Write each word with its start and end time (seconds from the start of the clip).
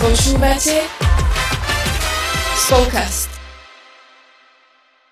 Počúvate 0.00 0.80
Spolkast. 2.56 3.28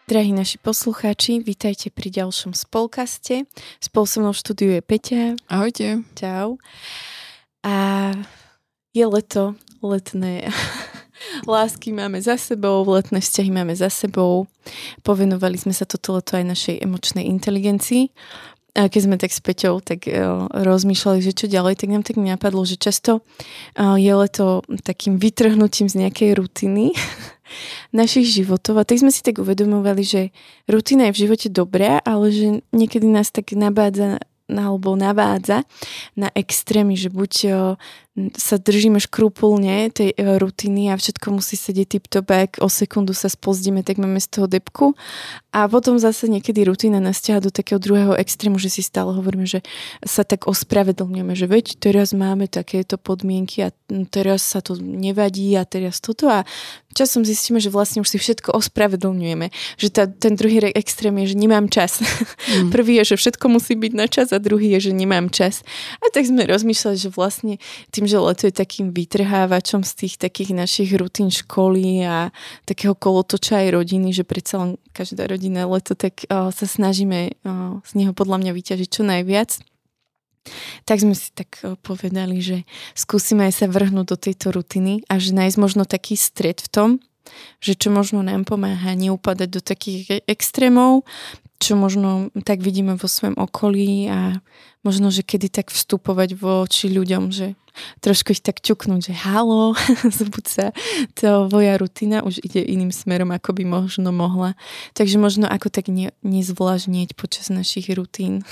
Drahí 0.09 0.33
naši 0.33 0.57
poslucháči, 0.57 1.45
vítajte 1.45 1.93
pri 1.93 2.09
ďalšom 2.09 2.57
spolkaste. 2.57 3.45
Spolu 3.85 4.09
so 4.09 4.25
mnou 4.25 4.33
štúdiu 4.33 4.73
je 4.73 4.81
Peťa. 4.81 5.37
Ahojte. 5.45 6.09
Čau. 6.17 6.57
A 7.69 7.77
je 8.97 9.05
leto, 9.05 9.61
letné 9.85 10.49
lásky 11.45 11.93
máme 11.93 12.25
za 12.25 12.41
sebou, 12.41 12.81
letné 12.89 13.21
vzťahy 13.21 13.53
máme 13.53 13.77
za 13.77 13.93
sebou. 13.93 14.49
Povenovali 15.05 15.61
sme 15.61 15.77
sa 15.77 15.85
toto 15.85 16.17
leto 16.17 16.41
aj 16.41 16.49
našej 16.49 16.81
emočnej 16.81 17.29
inteligencii 17.29 18.09
a 18.79 18.87
keď 18.87 19.01
sme 19.03 19.17
tak 19.19 19.35
s 19.35 19.43
Peťou 19.43 19.83
tak 19.83 20.07
uh, 20.07 20.47
rozmýšľali, 20.55 21.19
že 21.19 21.35
čo 21.35 21.51
ďalej, 21.51 21.83
tak 21.83 21.91
nám 21.91 22.07
tak 22.07 22.15
napadlo, 22.15 22.63
že 22.63 22.79
často 22.79 23.27
uh, 23.75 23.99
je 23.99 24.13
leto 24.15 24.63
takým 24.87 25.19
vytrhnutím 25.19 25.91
z 25.91 26.07
nejakej 26.07 26.39
rutiny 26.39 26.95
našich 27.99 28.31
životov. 28.31 28.79
A 28.79 28.87
tak 28.87 29.03
sme 29.03 29.11
si 29.11 29.27
tak 29.27 29.43
uvedomovali, 29.43 30.03
že 30.07 30.31
rutina 30.71 31.11
je 31.11 31.19
v 31.19 31.23
živote 31.27 31.51
dobrá, 31.51 31.99
ale 32.07 32.31
že 32.31 32.47
niekedy 32.71 33.11
nás 33.11 33.35
tak 33.35 33.51
nabádza 33.51 34.23
alebo 34.49 34.97
navádza 34.97 35.69
na 36.17 36.33
extrémy, 36.33 36.97
že 36.97 37.13
buď 37.13 37.33
sa 38.35 38.57
držíme 38.59 38.99
škrupulne 38.99 39.89
tej 39.95 40.13
e, 40.13 40.39
rutiny 40.39 40.91
a 40.91 40.99
všetko 40.99 41.39
musí 41.39 41.55
sedieť 41.55 41.87
tip-top, 41.99 42.29
ak 42.29 42.53
o 42.59 42.69
sekundu 42.69 43.15
sa 43.15 43.31
spozdíme, 43.31 43.87
tak 43.87 44.03
máme 44.03 44.19
z 44.19 44.29
toho 44.29 44.47
depku. 44.51 44.99
A 45.55 45.71
potom 45.71 45.97
zase 45.97 46.27
niekedy 46.29 46.67
rutina 46.67 46.99
nás 46.99 47.23
ťaha 47.23 47.49
do 47.49 47.51
takého 47.55 47.79
druhého 47.81 48.19
extrému, 48.19 48.59
že 48.61 48.69
si 48.69 48.83
stále 48.83 49.15
hovoríme, 49.15 49.47
že 49.47 49.65
sa 50.03 50.27
tak 50.27 50.51
ospravedlňujeme, 50.51 51.33
že 51.33 51.47
veď 51.47 51.79
teraz 51.79 52.11
máme 52.13 52.51
takéto 52.51 52.99
podmienky 52.99 53.65
a 53.65 53.73
teraz 54.11 54.45
sa 54.45 54.61
to 54.61 54.77
nevadí 54.77 55.57
a 55.57 55.65
teraz 55.65 56.03
toto 56.03 56.29
a 56.29 56.45
časom 56.99 57.23
zistíme, 57.23 57.63
že 57.63 57.71
vlastne 57.71 58.03
už 58.03 58.11
si 58.11 58.19
všetko 58.19 58.59
ospravedlňujeme. 58.59 59.55
Že 59.79 59.89
tá, 59.95 60.05
ten 60.11 60.35
druhý 60.35 60.59
extrém 60.75 61.15
je, 61.23 61.33
že 61.33 61.37
nemám 61.39 61.71
čas. 61.71 62.03
Mm. 62.03 62.71
Prvý 62.75 62.99
je, 62.99 63.15
že 63.15 63.17
všetko 63.23 63.47
musí 63.47 63.79
byť 63.79 63.93
na 63.95 64.11
čas 64.11 64.35
a 64.35 64.43
druhý 64.43 64.75
je, 64.75 64.91
že 64.91 64.93
nemám 64.93 65.31
čas. 65.31 65.63
A 66.03 66.11
tak 66.11 66.27
sme 66.27 66.43
rozmýšľali, 66.51 66.99
že 66.99 67.15
vlastne 67.15 67.63
tým, 67.95 68.08
že 68.09 68.19
leto 68.19 68.49
je 68.49 68.55
takým 68.57 68.91
vytrhávačom 68.91 69.85
z 69.85 69.93
tých 70.05 70.15
takých 70.17 70.57
našich 70.57 70.91
rutín 70.97 71.29
školy 71.29 72.03
a 72.09 72.33
takého 72.65 72.97
kolotoča 72.97 73.63
aj 73.63 73.77
rodiny, 73.77 74.17
že 74.17 74.25
predsa 74.25 74.65
len 74.65 74.71
každá 74.97 75.29
rodina 75.29 75.69
leto, 75.69 75.93
tak 75.93 76.25
uh, 76.27 76.49
sa 76.49 76.67
snažíme 76.67 77.39
uh, 77.45 77.79
z 77.85 77.93
neho 77.95 78.17
podľa 78.17 78.41
mňa 78.41 78.53
vyťažiť 78.57 78.89
čo 78.89 79.03
najviac. 79.05 79.61
Tak 80.89 81.05
sme 81.05 81.13
si 81.13 81.29
tak 81.37 81.61
povedali, 81.85 82.41
že 82.41 82.65
skúsime 82.97 83.53
aj 83.53 83.65
sa 83.65 83.67
vrhnúť 83.69 84.07
do 84.09 84.17
tejto 84.17 84.49
rutiny 84.49 85.05
a 85.13 85.21
že 85.21 85.37
nájsť 85.37 85.57
možno 85.61 85.85
taký 85.85 86.17
stred 86.17 86.65
v 86.65 86.69
tom, 86.73 86.91
že 87.61 87.77
čo 87.77 87.93
možno 87.93 88.25
nám 88.25 88.49
pomáha 88.49 88.97
neupadať 88.97 89.49
do 89.53 89.61
takých 89.61 90.03
e-, 90.09 90.23
extrémov, 90.25 91.05
čo 91.59 91.75
možno 91.75 92.31
tak 92.47 92.63
vidíme 92.63 92.95
vo 92.95 93.09
svojom 93.11 93.37
okolí 93.37 94.07
a 94.09 94.39
možno, 94.87 95.11
že 95.11 95.27
kedy 95.27 95.51
tak 95.51 95.75
vstupovať 95.75 96.39
voči 96.39 96.87
ľuďom, 96.89 97.35
že 97.35 97.59
trošku 98.03 98.35
ich 98.35 98.43
tak 98.43 98.59
ťuknúť, 98.59 99.11
že 99.11 99.15
halo, 99.15 99.75
zbuď 100.19 100.45
sa, 100.47 100.67
to 101.15 101.47
voja 101.51 101.79
rutina 101.79 102.27
už 102.27 102.43
ide 102.43 102.63
iným 102.63 102.91
smerom, 102.91 103.31
ako 103.31 103.55
by 103.55 103.63
možno 103.67 104.11
mohla. 104.11 104.59
Takže 104.95 105.19
možno 105.19 105.47
ako 105.47 105.71
tak 105.71 105.91
ne, 105.91 106.11
nezvlážnieť 106.27 107.15
počas 107.15 107.51
našich 107.51 107.91
rutín. 107.95 108.43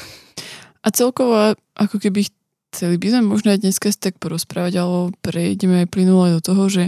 A 0.87 0.95
celkovo, 0.95 1.59
ako 1.75 1.97
keby 1.99 2.31
chceli 2.71 3.01
by 3.01 3.07
sme 3.11 3.23
možno 3.27 3.51
aj 3.55 3.63
dneska 3.65 3.91
tak 3.97 4.21
porozprávať, 4.23 4.79
alebo 4.79 5.11
prejdeme 5.25 5.87
aj 5.87 5.91
plynule 5.91 6.39
do 6.39 6.41
toho, 6.43 6.71
že 6.71 6.85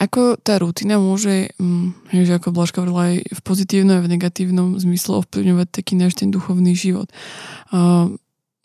ako 0.00 0.40
tá 0.40 0.56
rutina 0.56 0.96
môže, 0.96 1.52
hm, 1.60 1.92
že 2.08 2.40
ako 2.40 2.56
Blažka 2.56 2.80
hovorila, 2.80 3.12
aj 3.12 3.36
v 3.36 3.40
pozitívnom 3.44 4.00
a 4.00 4.04
v 4.06 4.16
negatívnom 4.16 4.80
zmysle 4.80 5.20
ovplyvňovať 5.20 5.68
taký 5.68 5.92
náš 6.00 6.16
ten 6.16 6.32
duchovný 6.32 6.72
život. 6.72 7.12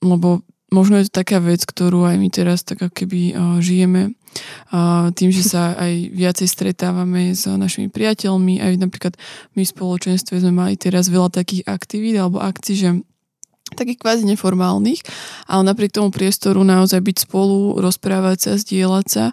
Lebo 0.06 0.46
možno 0.70 1.02
je 1.02 1.10
to 1.10 1.26
taká 1.26 1.42
vec, 1.42 1.66
ktorú 1.66 2.06
aj 2.06 2.22
my 2.22 2.30
teraz 2.30 2.62
tak 2.62 2.86
ako 2.86 2.94
keby 2.94 3.34
uh, 3.34 3.58
žijeme. 3.60 4.14
Tým, 5.16 5.32
že 5.32 5.48
sa 5.48 5.80
aj 5.80 6.12
viacej 6.12 6.48
stretávame 6.52 7.32
s 7.32 7.48
našimi 7.48 7.88
priateľmi, 7.88 8.60
aj 8.60 8.84
napríklad 8.84 9.16
my 9.56 9.64
v 9.64 9.72
spoločenstve 9.72 10.44
sme 10.44 10.52
mali 10.52 10.76
teraz 10.76 11.08
veľa 11.08 11.32
takých 11.32 11.64
aktivít 11.64 12.20
alebo 12.20 12.44
akcií, 12.44 12.76
že 12.76 12.90
takých 13.80 14.04
kvázi 14.04 14.28
neformálnych, 14.28 15.00
ale 15.48 15.62
napriek 15.64 15.96
tomu 15.96 16.12
priestoru 16.12 16.68
naozaj 16.68 17.00
byť 17.00 17.18
spolu, 17.32 17.80
rozprávať 17.80 18.38
sa, 18.44 18.52
zdieľať 18.60 19.06
sa 19.08 19.26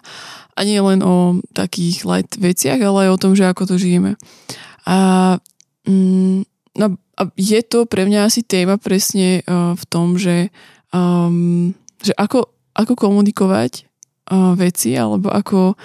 a 0.55 0.59
nie 0.63 0.79
len 0.79 1.03
o 1.03 1.43
takých 1.51 2.07
light 2.07 2.33
veciach, 2.39 2.79
ale 2.79 3.07
aj 3.07 3.09
o 3.13 3.21
tom, 3.21 3.35
že 3.35 3.43
ako 3.43 3.69
to 3.69 3.75
žijeme. 3.75 4.15
A, 4.87 5.37
mm, 5.83 6.47
no, 6.79 6.85
a 7.13 7.29
je 7.37 7.61
to 7.61 7.85
pre 7.85 8.09
mňa 8.09 8.25
asi 8.25 8.41
téma 8.41 8.81
presne 8.81 9.45
uh, 9.45 9.77
v 9.77 9.83
tom, 9.85 10.17
že, 10.17 10.49
um, 10.89 11.71
že 12.01 12.13
ako, 12.17 12.49
ako 12.73 12.93
komunikovať 12.97 13.85
uh, 14.33 14.57
veci 14.57 14.97
alebo 14.97 15.29
ako, 15.29 15.77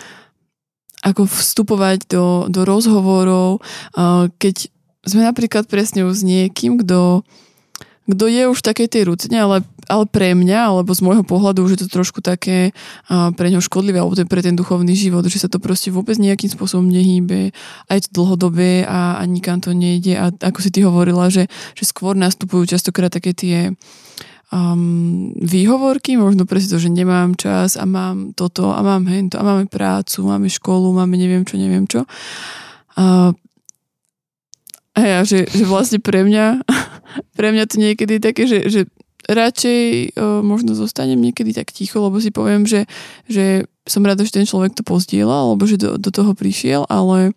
ako 1.05 1.23
vstupovať 1.29 2.09
do, 2.09 2.49
do 2.49 2.65
rozhovorov, 2.65 3.61
uh, 3.97 4.33
keď 4.41 4.73
sme 5.05 5.25
napríklad 5.25 5.69
presne 5.69 6.05
s 6.09 6.25
niekým, 6.25 6.81
kto 6.81 7.25
kto 8.09 8.25
je 8.25 8.43
už 8.49 8.59
v 8.65 8.69
takej 8.73 8.89
tej 8.89 9.03
rutine, 9.05 9.37
ale, 9.45 9.57
ale 9.89 10.05
pre 10.05 10.37
mňa, 10.37 10.71
alebo 10.71 10.93
z 10.93 11.01
môjho 11.01 11.25
pohľadu 11.25 11.65
už 11.65 11.75
je 11.75 11.81
to 11.85 11.89
trošku 11.89 12.21
také 12.21 12.77
uh, 13.09 13.33
pre 13.33 13.49
ňo 13.49 13.65
škodlivé, 13.65 13.99
alebo 13.99 14.15
pre 14.29 14.41
ten 14.45 14.55
duchovný 14.55 14.93
život, 14.93 15.25
že 15.25 15.41
sa 15.41 15.49
to 15.49 15.57
proste 15.59 15.89
vôbec 15.89 16.21
nejakým 16.21 16.53
spôsobom 16.53 16.87
nehýbe 16.87 17.57
a 17.89 17.91
je 17.97 18.07
to 18.07 18.21
dlhodobé 18.21 18.85
a, 18.85 19.19
a 19.19 19.23
nikam 19.25 19.59
to 19.65 19.73
nejde 19.73 20.15
a 20.15 20.31
ako 20.31 20.59
si 20.61 20.71
ty 20.71 20.85
hovorila, 20.85 21.33
že, 21.33 21.49
že 21.73 21.85
skôr 21.89 22.15
nastupujú 22.15 22.69
častokrát 22.69 23.09
také 23.09 23.33
tie 23.33 23.73
um, 24.53 25.33
výhovorky, 25.41 26.17
možno 26.17 26.45
presne 26.45 26.77
to, 26.77 26.79
že 26.81 26.93
nemám 26.93 27.37
čas 27.37 27.77
a 27.77 27.85
mám 27.89 28.33
toto 28.37 28.73
a 28.73 28.81
mám 28.85 29.09
hento 29.09 29.41
a 29.41 29.47
máme 29.47 29.67
prácu, 29.69 30.25
máme 30.25 30.49
školu, 30.53 30.93
máme 30.93 31.17
neviem 31.17 31.45
čo, 31.45 31.57
neviem 31.57 31.85
čo. 31.89 32.05
Uh, 32.99 33.33
a 34.99 35.01
ja, 35.01 35.19
že, 35.23 35.47
že 35.47 35.63
vlastne 35.63 36.03
pre 36.03 36.27
mňa, 36.27 36.67
pre 37.39 37.55
mňa 37.55 37.65
to 37.71 37.77
niekedy 37.79 38.19
je 38.19 38.23
také, 38.23 38.43
že, 38.51 38.59
že 38.67 38.81
radšej 39.29 39.83
o, 40.17 40.41
možno 40.41 40.73
zostanem 40.73 41.21
niekedy 41.21 41.53
tak 41.53 41.69
ticho, 41.71 42.01
lebo 42.01 42.17
si 42.17 42.33
poviem, 42.33 42.65
že, 42.65 42.89
že 43.29 43.69
som 43.85 44.05
rada, 44.05 44.25
že 44.25 44.33
ten 44.33 44.49
človek 44.49 44.73
to 44.73 44.85
pozdieľal, 44.85 45.53
alebo 45.53 45.69
že 45.69 45.77
do, 45.77 46.01
do 46.01 46.09
toho 46.09 46.33
prišiel, 46.33 46.89
ale, 46.89 47.37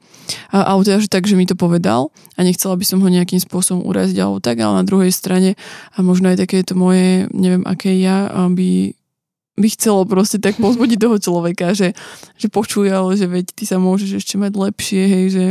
a, 0.56 0.72
alebo 0.72 0.88
teda, 0.88 1.04
že 1.04 1.12
tak, 1.12 1.28
že 1.28 1.36
mi 1.36 1.44
to 1.44 1.60
povedal 1.60 2.16
a 2.36 2.48
nechcela 2.48 2.80
by 2.80 2.86
som 2.88 3.04
ho 3.04 3.08
nejakým 3.12 3.44
spôsobom 3.44 3.84
uraziť 3.84 4.18
alebo 4.24 4.40
tak, 4.40 4.64
ale 4.64 4.84
na 4.84 4.88
druhej 4.88 5.12
strane 5.12 5.60
a 5.92 5.98
možno 6.00 6.32
aj 6.32 6.48
takéto 6.48 6.80
moje, 6.80 7.28
neviem 7.36 7.64
aké 7.68 7.92
ja, 8.00 8.32
by 8.32 8.96
by 9.60 9.68
chcelo 9.78 10.08
proste 10.08 10.40
tak 10.40 10.58
pozbudiť 10.58 10.98
toho 10.98 11.18
človeka, 11.20 11.76
že, 11.76 11.92
že 12.40 12.48
počuje, 12.48 12.90
ale 12.90 13.20
že 13.20 13.28
veď 13.28 13.52
ty 13.52 13.64
sa 13.68 13.78
môžeš 13.78 14.24
ešte 14.24 14.40
mať 14.40 14.56
lepšie, 14.56 15.04
hej, 15.06 15.26
že, 15.30 15.46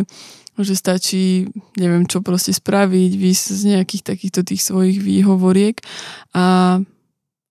že 0.62 0.78
stačí, 0.78 1.48
neviem 1.76 2.06
čo 2.06 2.24
proste 2.24 2.54
spraviť, 2.54 3.10
vysť 3.16 3.46
z 3.52 3.62
nejakých 3.76 4.02
takýchto 4.14 4.40
tých 4.46 4.62
svojich 4.62 4.98
výhovoriek 5.00 5.80
a 6.36 6.78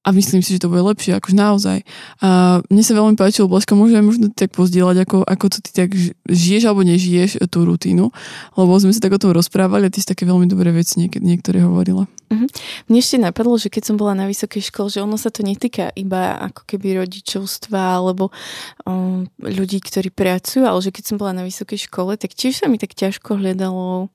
a 0.09 0.13
myslím 0.17 0.41
si, 0.41 0.57
že 0.57 0.65
to 0.65 0.73
bude 0.73 0.81
lepšie, 0.81 1.13
akože 1.13 1.37
naozaj. 1.37 1.77
A 2.25 2.59
mne 2.65 2.81
sa 2.81 2.97
veľmi 2.97 3.13
páčilo, 3.13 3.45
Blažka, 3.45 3.77
môžeme 3.77 4.01
možno 4.01 4.33
tak 4.33 4.49
pozdieľať, 4.57 5.05
ako, 5.05 5.17
ako 5.21 5.45
to 5.53 5.57
ty 5.61 5.85
tak 5.85 5.93
žiješ 6.25 6.65
alebo 6.65 6.81
nežiješ 6.81 7.45
tú 7.53 7.61
rutínu, 7.69 8.09
lebo 8.57 8.71
sme 8.81 8.89
sa 8.89 9.05
tak 9.05 9.13
o 9.13 9.21
tom 9.21 9.37
rozprávali 9.37 9.85
a 9.85 9.93
ty 9.93 10.01
si 10.01 10.09
také 10.09 10.25
veľmi 10.25 10.49
dobré 10.49 10.73
veci 10.73 10.97
niekedy, 10.97 11.21
niektoré 11.21 11.61
hovorila. 11.61 12.09
Uh-huh. 12.33 12.49
Mne 12.89 12.97
ešte 12.97 13.21
napadlo, 13.21 13.53
že 13.61 13.69
keď 13.69 13.93
som 13.93 13.95
bola 14.01 14.17
na 14.17 14.25
vysokej 14.25 14.73
škole, 14.73 14.89
že 14.89 15.06
ono 15.06 15.17
sa 15.17 15.29
to 15.29 15.45
netýka 15.45 15.94
iba 15.94 16.41
ako 16.41 16.65
keby 16.65 17.05
rodičovstva 17.05 18.01
alebo 18.01 18.33
um, 18.89 19.29
ľudí, 19.38 19.77
ktorí 19.77 20.09
pracujú, 20.09 20.65
ale 20.65 20.81
že 20.81 20.89
keď 20.89 21.03
som 21.05 21.17
bola 21.21 21.38
na 21.38 21.44
vysokej 21.45 21.85
škole, 21.85 22.17
tak 22.17 22.33
tiež 22.33 22.62
sa 22.62 22.65
mi 22.65 22.81
tak 22.81 22.97
ťažko 22.97 23.38
hľadalo 23.38 24.09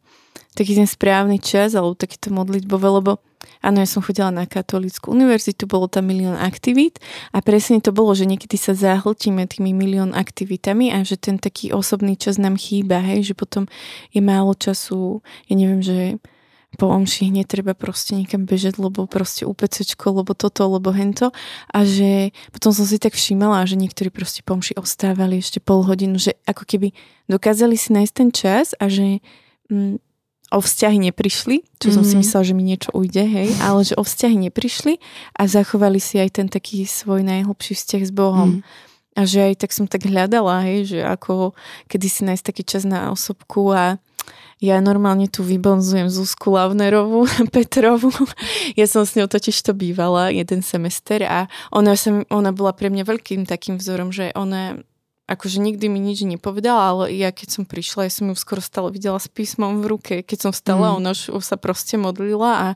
taký 0.55 0.79
ten 0.79 0.89
správny 0.89 1.43
čas 1.43 1.75
alebo 1.75 1.99
takéto 1.99 2.31
modlitbové, 2.31 2.89
lebo 3.03 3.19
áno, 3.61 3.83
ja 3.83 3.89
som 3.89 4.01
chodila 4.01 4.33
na 4.33 4.49
katolickú 4.49 5.13
univerzitu, 5.13 5.69
bolo 5.69 5.91
tam 5.91 6.09
milión 6.09 6.39
aktivít 6.39 7.03
a 7.35 7.45
presne 7.45 7.83
to 7.83 7.93
bolo, 7.93 8.17
že 8.17 8.25
niekedy 8.25 8.57
sa 8.57 8.73
zahltíme 8.73 9.45
tými 9.45 9.77
milión 9.77 10.17
aktivitami 10.17 10.95
a 10.95 11.05
že 11.05 11.21
ten 11.21 11.37
taký 11.37 11.75
osobný 11.75 12.17
čas 12.17 12.41
nám 12.41 12.57
chýba, 12.57 13.03
hej, 13.03 13.33
že 13.33 13.35
potom 13.37 13.69
je 14.15 14.21
málo 14.25 14.57
času, 14.57 15.21
ja 15.51 15.55
neviem, 15.59 15.83
že 15.85 16.23
po 16.75 16.91
omši 16.91 17.31
hneď 17.31 17.47
treba 17.47 17.73
proste 17.73 18.19
niekam 18.19 18.45
bežať, 18.45 18.83
lebo 18.83 19.07
proste 19.07 19.47
UPCčko, 19.47 20.23
lebo 20.23 20.35
toto, 20.35 20.67
lebo 20.67 20.91
hento. 20.91 21.31
A 21.71 21.87
že 21.87 22.35
potom 22.51 22.75
som 22.75 22.83
si 22.83 22.99
tak 22.99 23.15
všímala, 23.15 23.63
že 23.65 23.79
niektorí 23.79 24.11
proste 24.11 24.43
po 24.43 24.59
omši 24.59 24.75
ostávali 24.75 25.39
ešte 25.39 25.63
pol 25.63 25.87
hodinu, 25.87 26.19
že 26.19 26.35
ako 26.45 26.67
keby 26.67 26.91
dokázali 27.31 27.79
si 27.79 27.95
nájsť 27.95 28.15
ten 28.15 28.31
čas 28.35 28.75
a 28.77 28.91
že 28.91 29.23
mm, 29.71 30.03
o 30.55 30.63
vzťahy 30.63 31.11
neprišli, 31.11 31.67
čo 31.83 31.91
mm-hmm. 31.91 31.95
som 31.95 32.03
si 32.07 32.15
mhm. 32.15 32.21
myslela, 32.23 32.45
že 32.47 32.55
mi 32.55 32.65
niečo 32.65 32.91
ujde, 32.95 33.25
hej, 33.27 33.49
ale 33.59 33.81
že 33.83 33.99
o 33.99 34.07
vzťahy 34.07 34.37
neprišli 34.49 35.03
a 35.35 35.43
zachovali 35.51 35.99
si 35.99 36.23
aj 36.23 36.41
ten 36.41 36.47
taký 36.47 36.87
svoj 36.87 37.27
najhlbší 37.27 37.75
vzťah 37.75 38.03
s 38.07 38.13
Bohom. 38.15 38.63
Mm. 38.63 38.67
A 39.15 39.31
že 39.31 39.47
aj 39.47 39.63
tak 39.63 39.71
som 39.71 39.87
tak 39.87 40.11
hľadala, 40.11 40.67
hej, 40.67 40.91
že 40.91 40.99
ako 41.07 41.55
kedy 41.87 42.07
si 42.11 42.27
nájsť 42.27 42.45
taký 42.51 42.63
čas 42.67 42.83
na 42.83 43.15
osobku 43.15 43.71
a 43.71 44.03
ja 44.63 44.81
normálne 44.81 45.29
tu 45.29 45.45
vybonzujem 45.45 46.09
Zuzku 46.09 46.55
Lavnerovú, 46.57 47.29
Petrovu. 47.55 48.11
Ja 48.79 48.89
som 48.89 49.05
s 49.05 49.15
ňou 49.15 49.29
totiž 49.29 49.55
to 49.61 49.77
bývala 49.77 50.35
jeden 50.35 50.65
semester 50.65 51.23
a 51.27 51.47
ona, 51.69 51.99
sa, 51.99 52.25
ona 52.33 52.51
bola 52.51 52.73
pre 52.73 52.89
mňa 52.89 53.05
veľkým 53.07 53.45
takým 53.45 53.79
vzorom, 53.79 54.11
že 54.15 54.33
ona 54.35 54.81
akože 55.25 55.57
nikdy 55.57 55.89
mi 55.89 56.01
nič 56.01 56.25
nepovedala, 56.29 56.93
ale 56.93 57.05
ja 57.17 57.33
keď 57.33 57.49
som 57.61 57.65
prišla, 57.65 58.09
ja 58.09 58.13
som 58.13 58.29
ju 58.29 58.37
skoro 58.37 58.61
stále 58.61 58.93
videla 58.93 59.17
s 59.17 59.29
písmom 59.33 59.81
v 59.81 59.87
ruke. 59.89 60.15
Keď 60.21 60.39
som 60.49 60.53
stala, 60.53 60.93
mm. 60.93 60.97
ona 61.01 61.11
už, 61.17 61.41
sa 61.41 61.57
proste 61.57 61.97
modlila 61.97 62.51
a 62.53 62.67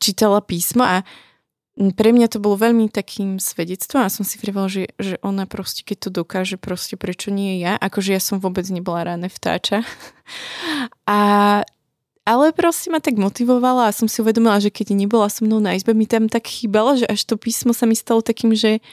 čítala 0.00 0.40
písmo 0.40 0.84
a 0.84 1.04
pre 1.94 2.10
mňa 2.10 2.26
to 2.26 2.42
bolo 2.42 2.58
veľmi 2.58 2.90
takým 2.90 3.38
svedectvom 3.38 4.02
a 4.02 4.10
som 4.10 4.26
si 4.26 4.34
vravela, 4.42 4.66
že, 4.66 4.90
že 4.98 5.14
ona 5.22 5.46
proste, 5.46 5.86
keď 5.86 5.96
to 6.08 6.10
dokáže, 6.10 6.56
proste 6.58 6.98
prečo 6.98 7.30
nie 7.30 7.62
ja. 7.62 7.78
Akože 7.78 8.10
ja 8.10 8.18
som 8.18 8.42
vôbec 8.42 8.66
nebola 8.66 9.14
ráne 9.14 9.30
vtáča. 9.30 9.86
A, 11.08 11.64
ale 12.28 12.52
proste 12.52 12.92
ma 12.92 13.00
tak 13.00 13.16
motivovala 13.16 13.88
a 13.88 13.96
som 13.96 14.04
si 14.04 14.20
uvedomila, 14.20 14.60
že 14.60 14.68
keď 14.68 14.92
nebola 14.92 15.32
so 15.32 15.40
mnou 15.40 15.64
na 15.64 15.72
izbe, 15.72 15.96
mi 15.96 16.04
tam 16.04 16.28
tak 16.28 16.44
chýbalo, 16.44 17.00
že 17.00 17.08
až 17.08 17.24
to 17.24 17.40
písmo 17.40 17.72
sa 17.72 17.88
mi 17.88 17.96
stalo 17.96 18.20
takým, 18.20 18.52
že, 18.52 18.84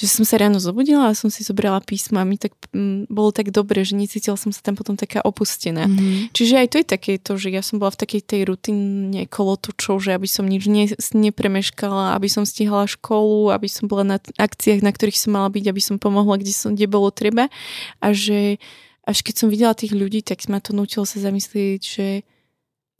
že 0.00 0.08
som 0.08 0.24
sa 0.24 0.40
ráno 0.40 0.56
zobudila 0.56 1.12
a 1.12 1.18
som 1.18 1.28
si 1.28 1.44
zobrala 1.44 1.84
písmo 1.84 2.16
a 2.16 2.24
mi 2.24 2.40
tak 2.40 2.56
m, 2.72 3.04
mm, 3.04 3.12
bolo 3.12 3.28
tak 3.28 3.52
dobre, 3.52 3.84
že 3.84 3.92
necítila 3.92 4.40
som 4.40 4.48
sa 4.48 4.64
tam 4.64 4.72
potom 4.72 4.96
taká 4.96 5.20
opustená. 5.20 5.84
Mm-hmm. 5.84 6.32
Čiže 6.32 6.54
aj 6.64 6.68
to 6.72 6.76
je 6.80 6.86
také 6.88 7.12
to, 7.20 7.36
že 7.36 7.52
ja 7.52 7.60
som 7.60 7.76
bola 7.76 7.92
v 7.92 8.00
takej 8.00 8.22
tej 8.24 8.40
rutine 8.48 9.28
kolotočov, 9.28 10.00
že 10.00 10.16
aby 10.16 10.24
som 10.24 10.48
nič 10.48 10.64
ne, 10.64 10.88
nepremeškala, 10.96 12.16
aby 12.16 12.28
som 12.32 12.48
stihala 12.48 12.88
školu, 12.88 13.52
aby 13.52 13.68
som 13.68 13.84
bola 13.84 14.16
na 14.16 14.18
akciách, 14.18 14.80
na 14.80 14.96
ktorých 14.96 15.20
som 15.20 15.36
mala 15.36 15.52
byť, 15.52 15.64
aby 15.68 15.82
som 15.84 16.00
pomohla, 16.00 16.40
kde, 16.40 16.56
som, 16.56 16.72
kde 16.72 16.88
bolo 16.88 17.12
treba. 17.12 17.52
A 18.00 18.16
že 18.16 18.56
až 19.04 19.20
keď 19.20 19.34
som 19.44 19.52
videla 19.52 19.76
tých 19.76 19.92
ľudí, 19.92 20.24
tak 20.24 20.40
ma 20.48 20.62
to 20.62 20.72
nutilo 20.72 21.04
sa 21.04 21.20
zamyslieť, 21.20 21.80
že 21.84 22.06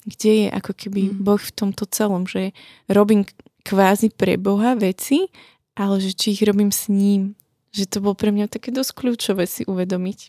kde 0.02 0.32
je 0.44 0.46
ako 0.50 0.72
keby 0.74 1.14
mm. 1.14 1.18
Boh 1.22 1.38
v 1.38 1.54
tomto 1.54 1.86
celom, 1.86 2.26
že 2.26 2.50
robím 2.90 3.22
kvázi 3.62 4.10
pre 4.10 4.34
Boha 4.34 4.74
veci, 4.74 5.30
ale 5.78 6.00
že 6.00 6.12
či 6.12 6.36
ich 6.36 6.42
robím 6.44 6.72
s 6.72 6.88
ním. 6.92 7.36
Že 7.72 7.84
to 7.88 7.98
bolo 8.04 8.12
pre 8.12 8.28
mňa 8.28 8.52
také 8.52 8.68
dosť 8.68 8.92
kľúčové 8.92 9.48
si 9.48 9.64
uvedomiť. 9.64 10.28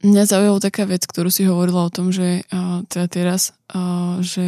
Mňa 0.00 0.22
zaujala 0.30 0.62
taká 0.62 0.86
vec, 0.86 1.04
ktorú 1.04 1.28
si 1.28 1.42
hovorila 1.44 1.84
o 1.84 1.92
tom, 1.92 2.14
že 2.14 2.46
teda 2.88 3.06
teraz, 3.10 3.52
že 4.22 4.46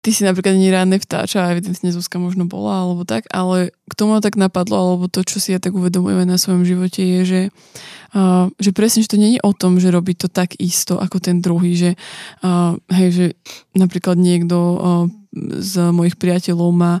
ty 0.00 0.10
si 0.12 0.24
napríklad 0.24 0.56
nie 0.56 0.68
rádne 0.68 1.00
vtáča, 1.00 1.44
a 1.44 1.52
evidentne 1.52 1.88
Zuzka 1.92 2.20
možno 2.20 2.44
bola, 2.44 2.84
alebo 2.84 3.08
tak, 3.08 3.24
ale 3.32 3.72
k 3.88 3.94
tomu 3.96 4.20
tak 4.20 4.36
napadlo, 4.36 4.76
alebo 4.76 5.08
to, 5.08 5.24
čo 5.24 5.40
si 5.40 5.52
ja 5.52 5.60
tak 5.60 5.76
uvedomujem 5.76 6.28
na 6.28 6.36
svojom 6.36 6.64
živote, 6.64 7.00
je, 7.00 7.20
že, 7.24 7.42
že 8.60 8.70
presne, 8.76 9.00
že 9.00 9.12
to 9.12 9.20
je 9.20 9.40
o 9.40 9.52
tom, 9.56 9.80
že 9.80 9.88
robí 9.88 10.12
to 10.12 10.28
tak 10.28 10.56
isto 10.60 11.00
ako 11.00 11.20
ten 11.24 11.40
druhý, 11.40 11.72
že, 11.76 11.90
hej, 12.92 13.08
že 13.12 13.26
napríklad 13.76 14.20
niekto 14.20 14.56
z 15.60 15.72
mojich 15.92 16.20
priateľov 16.20 16.68
má 16.72 16.94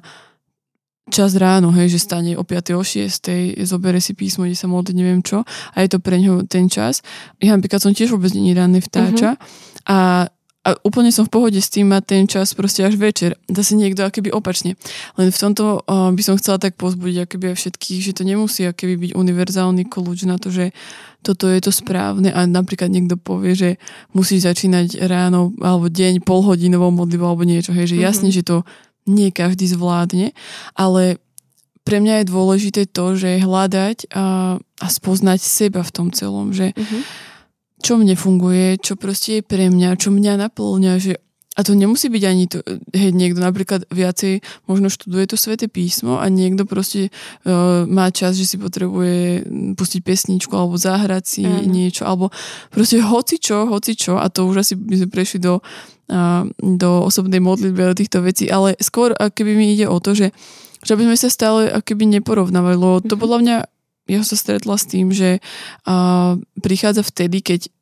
čas 1.12 1.36
ráno, 1.36 1.68
hej, 1.76 1.92
že 1.92 2.00
stane 2.00 2.32
o 2.36 2.44
5. 2.44 2.80
o 2.80 2.84
6. 2.84 3.60
zobere 3.68 4.00
si 4.00 4.16
písmo, 4.16 4.48
ide 4.48 4.56
sa 4.56 4.70
modliť, 4.70 4.96
neviem 4.96 5.20
čo 5.20 5.44
a 5.44 5.76
je 5.84 5.88
to 5.92 5.98
pre 6.00 6.16
ňo 6.16 6.48
ten 6.48 6.72
čas. 6.72 7.04
Ja 7.40 7.52
napríklad 7.52 7.80
som 7.84 7.92
tiež 7.92 8.16
vôbec 8.16 8.32
není 8.32 8.56
ranný 8.56 8.80
vtáča 8.80 9.36
uh-huh. 9.36 9.90
a 9.90 9.98
a 10.64 10.72
úplne 10.80 11.12
som 11.12 11.28
v 11.28 11.32
pohode 11.36 11.60
s 11.60 11.68
tým 11.68 11.92
mať 11.92 12.02
ten 12.08 12.24
čas 12.24 12.56
proste 12.56 12.80
až 12.80 12.96
večer. 12.96 13.36
Zase 13.52 13.76
niekto 13.76 14.00
akoby 14.00 14.32
opačne. 14.32 14.80
Len 15.20 15.28
v 15.28 15.36
tomto 15.36 15.84
uh, 15.84 16.08
by 16.08 16.22
som 16.24 16.40
chcela 16.40 16.56
tak 16.56 16.80
pozbudiť 16.80 17.28
akoby 17.28 17.52
aj 17.52 17.56
všetkých, 17.60 18.00
že 18.00 18.16
to 18.16 18.24
nemusí 18.24 18.64
akoby 18.64 18.96
byť 18.96 19.10
univerzálny 19.12 19.84
kľúč 19.84 20.24
na 20.24 20.40
to, 20.40 20.48
že 20.48 20.72
toto 21.20 21.52
je 21.52 21.60
to 21.60 21.68
správne 21.68 22.32
a 22.32 22.48
napríklad 22.48 22.88
niekto 22.88 23.20
povie, 23.20 23.52
že 23.52 23.70
musí 24.16 24.40
začínať 24.40 25.04
ráno 25.04 25.52
alebo 25.60 25.92
deň 25.92 26.24
polhodinovou 26.24 26.88
modlivou 26.96 27.28
alebo 27.28 27.44
niečo. 27.44 27.76
Hej, 27.76 27.92
že 27.92 28.00
mm-hmm. 28.00 28.08
jasne, 28.08 28.28
že 28.32 28.40
to 28.40 28.64
nie 29.04 29.28
každý 29.30 29.68
zvládne, 29.68 30.32
ale 30.72 31.20
pre 31.84 32.00
mňa 32.00 32.24
je 32.24 32.30
dôležité 32.32 32.82
to, 32.88 33.12
že 33.14 33.44
hľadať 33.44 34.08
a, 34.16 34.56
a 34.56 34.86
spoznať 34.88 35.40
seba 35.44 35.84
v 35.84 35.94
tom 35.94 36.08
celom, 36.08 36.56
že 36.56 36.72
mm-hmm. 36.72 37.02
čo 37.84 38.00
mne 38.00 38.16
funguje, 38.16 38.80
čo 38.80 38.96
proste 38.96 39.40
je 39.40 39.42
pre 39.44 39.68
mňa, 39.68 40.00
čo 40.00 40.08
mňa 40.08 40.48
naplňa, 40.48 40.92
že 40.96 41.20
a 41.54 41.62
to 41.62 41.78
nemusí 41.78 42.10
byť 42.10 42.24
ani 42.26 42.44
to, 42.50 42.58
hej, 42.90 43.14
niekto 43.14 43.38
napríklad 43.38 43.86
viacej 43.86 44.42
možno 44.66 44.90
študuje 44.90 45.30
to 45.30 45.38
sväté 45.38 45.70
písmo 45.70 46.18
a 46.18 46.26
niekto 46.26 46.66
proste 46.66 47.14
uh, 47.46 47.86
má 47.86 48.10
čas, 48.10 48.34
že 48.34 48.42
si 48.42 48.56
potrebuje 48.58 49.46
pustiť 49.78 50.00
pesničku 50.02 50.50
alebo 50.50 50.74
zahrať 50.74 51.22
si 51.22 51.46
mm. 51.46 51.62
niečo, 51.70 52.02
alebo 52.10 52.34
proste 52.74 52.98
hoci 52.98 53.38
čo, 53.38 53.70
hoci 53.70 53.94
čo 53.94 54.18
a 54.18 54.26
to 54.34 54.50
už 54.50 54.66
asi 54.66 54.74
by 54.74 54.98
sme 54.98 55.08
prešli 55.14 55.38
do 55.38 55.62
do 56.60 56.90
osobnej 57.04 57.40
modlitby 57.40 57.80
a 57.80 57.90
do 57.92 58.00
týchto 58.00 58.20
vecí, 58.20 58.48
ale 58.52 58.76
skôr 58.76 59.16
keby 59.16 59.56
mi 59.56 59.72
ide 59.72 59.88
o 59.88 59.96
to, 60.04 60.12
že, 60.12 60.36
že 60.84 60.90
aby 60.92 61.08
sme 61.08 61.16
sa 61.16 61.32
stále 61.32 61.72
keby 61.80 62.04
neporovnávali, 62.20 62.76
lebo 62.76 63.00
to 63.00 63.16
mhm. 63.16 63.20
podľa 63.20 63.38
mňa 63.40 63.56
ja 64.04 64.20
sa 64.20 64.36
stretla 64.36 64.76
s 64.76 64.84
tým, 64.84 65.08
že 65.16 65.40
uh, 65.88 66.36
prichádza 66.60 67.00
vtedy, 67.00 67.40
keď 67.40 67.72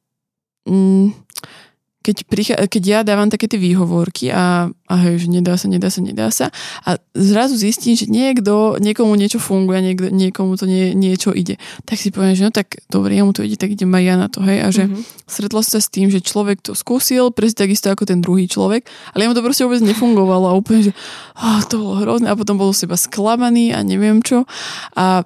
mm, 0.71 1.32
keď, 2.03 2.17
prichá, 2.27 2.55
keď 2.67 2.83
ja 2.83 2.99
dávam 3.07 3.31
také 3.31 3.47
tie 3.47 3.63
výhovorky 3.63 4.35
a, 4.35 4.67
a 4.69 4.95
hej, 5.07 5.25
že 5.25 5.29
nedá 5.31 5.55
sa, 5.55 5.71
nedá 5.71 5.89
sa, 5.89 6.01
nedá 6.03 6.29
sa 6.35 6.47
a 6.83 6.99
zrazu 7.15 7.55
zistím, 7.55 7.95
že 7.95 8.11
niekto, 8.11 8.77
niekomu 8.83 9.15
niečo 9.15 9.39
funguje 9.39 9.79
niekto, 9.81 10.11
niekomu 10.11 10.59
to 10.59 10.67
nie, 10.67 10.93
niečo 10.93 11.31
ide, 11.31 11.63
tak 11.87 12.03
si 12.03 12.11
poviem, 12.11 12.35
že 12.35 12.43
no 12.43 12.51
tak 12.51 12.83
dobre, 12.91 13.15
ja 13.15 13.23
mu 13.23 13.31
to 13.31 13.47
ide, 13.47 13.55
tak 13.55 13.73
idem 13.79 13.95
aj 13.95 14.05
ja 14.05 14.15
na 14.19 14.27
to, 14.27 14.43
hej, 14.43 14.59
a 14.59 14.69
že 14.75 14.91
mm-hmm. 14.91 15.03
stretla 15.31 15.63
sa 15.63 15.79
s 15.79 15.89
tým, 15.89 16.11
že 16.11 16.19
človek 16.19 16.61
to 16.61 16.75
skúsil, 16.75 17.31
presne 17.31 17.65
takisto 17.65 17.89
ako 17.89 18.05
ten 18.05 18.19
druhý 18.19 18.51
človek, 18.51 18.85
ale 19.15 19.31
mu 19.31 19.39
to 19.39 19.47
proste 19.47 19.63
vôbec 19.63 19.81
nefungovalo 19.81 20.51
a 20.51 20.59
úplne, 20.59 20.91
že 20.91 20.93
oh, 21.39 21.63
to 21.71 21.79
bolo 21.79 21.95
hrozné 22.03 22.29
a 22.29 22.37
potom 22.37 22.59
bol 22.59 22.75
seba 22.75 22.99
sklamaný 22.99 23.71
a 23.71 23.87
neviem 23.87 24.19
čo 24.21 24.43
a 24.99 25.23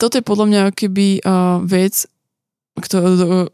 toto 0.00 0.16
je 0.16 0.24
podľa 0.24 0.46
mňa 0.48 0.62
keby 0.72 1.20
uh, 1.20 1.60
vec, 1.60 2.08
ktorú, 2.80 3.52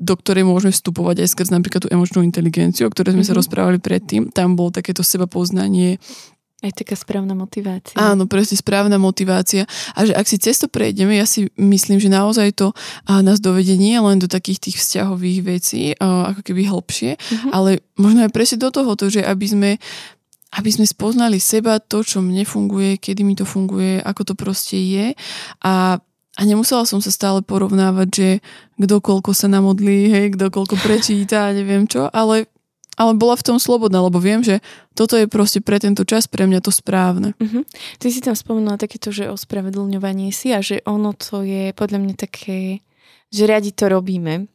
do 0.00 0.14
ktorej 0.16 0.48
môžeme 0.48 0.72
vstupovať 0.72 1.22
aj 1.22 1.28
skrz 1.36 1.48
napríklad 1.52 1.84
tú 1.84 1.88
emočnú 1.92 2.24
inteligenciu, 2.24 2.88
o 2.88 2.92
ktorej 2.92 3.12
sme 3.12 3.22
mm-hmm. 3.22 3.28
sa 3.28 3.34
mhm. 3.36 3.40
rozprávali 3.44 3.78
predtým. 3.78 4.32
Tam 4.32 4.56
bolo 4.56 4.72
takéto 4.72 5.04
seba 5.04 5.28
poznanie. 5.28 6.00
Aj 6.60 6.72
taká 6.76 6.92
správna 6.92 7.32
motivácia. 7.32 7.96
Áno, 7.96 8.28
presne 8.28 8.60
správna 8.60 9.00
motivácia. 9.00 9.64
A 9.96 10.04
že 10.04 10.12
ak 10.12 10.28
si 10.28 10.36
cesto 10.36 10.68
prejdeme, 10.68 11.16
ja 11.16 11.24
si 11.24 11.48
myslím, 11.56 11.96
že 11.96 12.12
naozaj 12.12 12.52
to 12.52 12.76
nás 13.08 13.40
dovedie 13.40 13.80
nie 13.80 13.96
len 13.96 14.20
do 14.20 14.28
takých 14.28 14.68
tých 14.68 14.76
vzťahových 14.76 15.40
vecí, 15.40 15.96
ako 16.00 16.44
keby 16.44 16.68
hlbšie, 16.68 17.16
mm-hmm. 17.16 17.50
ale 17.56 17.80
možno 17.96 18.28
aj 18.28 18.32
presne 18.36 18.60
do 18.60 18.68
toho, 18.68 18.92
že 19.08 19.24
aby 19.24 19.46
sme 19.48 19.70
aby 20.50 20.66
sme 20.66 20.82
spoznali 20.82 21.38
seba, 21.38 21.78
to, 21.78 22.02
čo 22.02 22.18
mne 22.18 22.42
funguje, 22.42 22.98
kedy 22.98 23.22
mi 23.22 23.38
to 23.38 23.46
funguje, 23.46 24.02
ako 24.02 24.22
to 24.26 24.34
proste 24.34 24.82
je 24.82 25.06
a 25.62 26.02
a 26.38 26.46
nemusela 26.46 26.86
som 26.86 27.02
sa 27.02 27.10
stále 27.10 27.42
porovnávať, 27.42 28.08
že 28.10 28.28
kto 28.78 29.02
koľko 29.02 29.34
sa 29.34 29.50
namodlí, 29.50 29.98
hej, 30.10 30.26
kto 30.38 30.52
prečíta, 30.78 31.50
neviem 31.58 31.90
čo, 31.90 32.06
ale, 32.14 32.46
ale 32.94 33.12
bola 33.18 33.34
v 33.34 33.46
tom 33.50 33.58
slobodná, 33.58 33.98
lebo 33.98 34.22
viem, 34.22 34.44
že 34.44 34.62
toto 34.94 35.18
je 35.18 35.26
proste 35.26 35.58
pre 35.58 35.82
tento 35.82 36.06
čas 36.06 36.30
pre 36.30 36.46
mňa 36.46 36.60
to 36.62 36.70
správne. 36.70 37.34
Uh-huh. 37.40 37.66
Ty 37.98 38.06
si 38.14 38.22
tam 38.22 38.38
spomenula 38.38 38.78
takéto, 38.78 39.10
že 39.10 39.32
ospravedlňovanie 39.32 40.30
si 40.30 40.54
a 40.54 40.62
že 40.62 40.84
ono 40.86 41.16
to 41.18 41.42
je 41.42 41.74
podľa 41.74 41.98
mňa 41.98 42.14
také, 42.14 42.84
že 43.30 43.46
radi 43.46 43.70
to 43.70 43.88
robíme. 43.88 44.50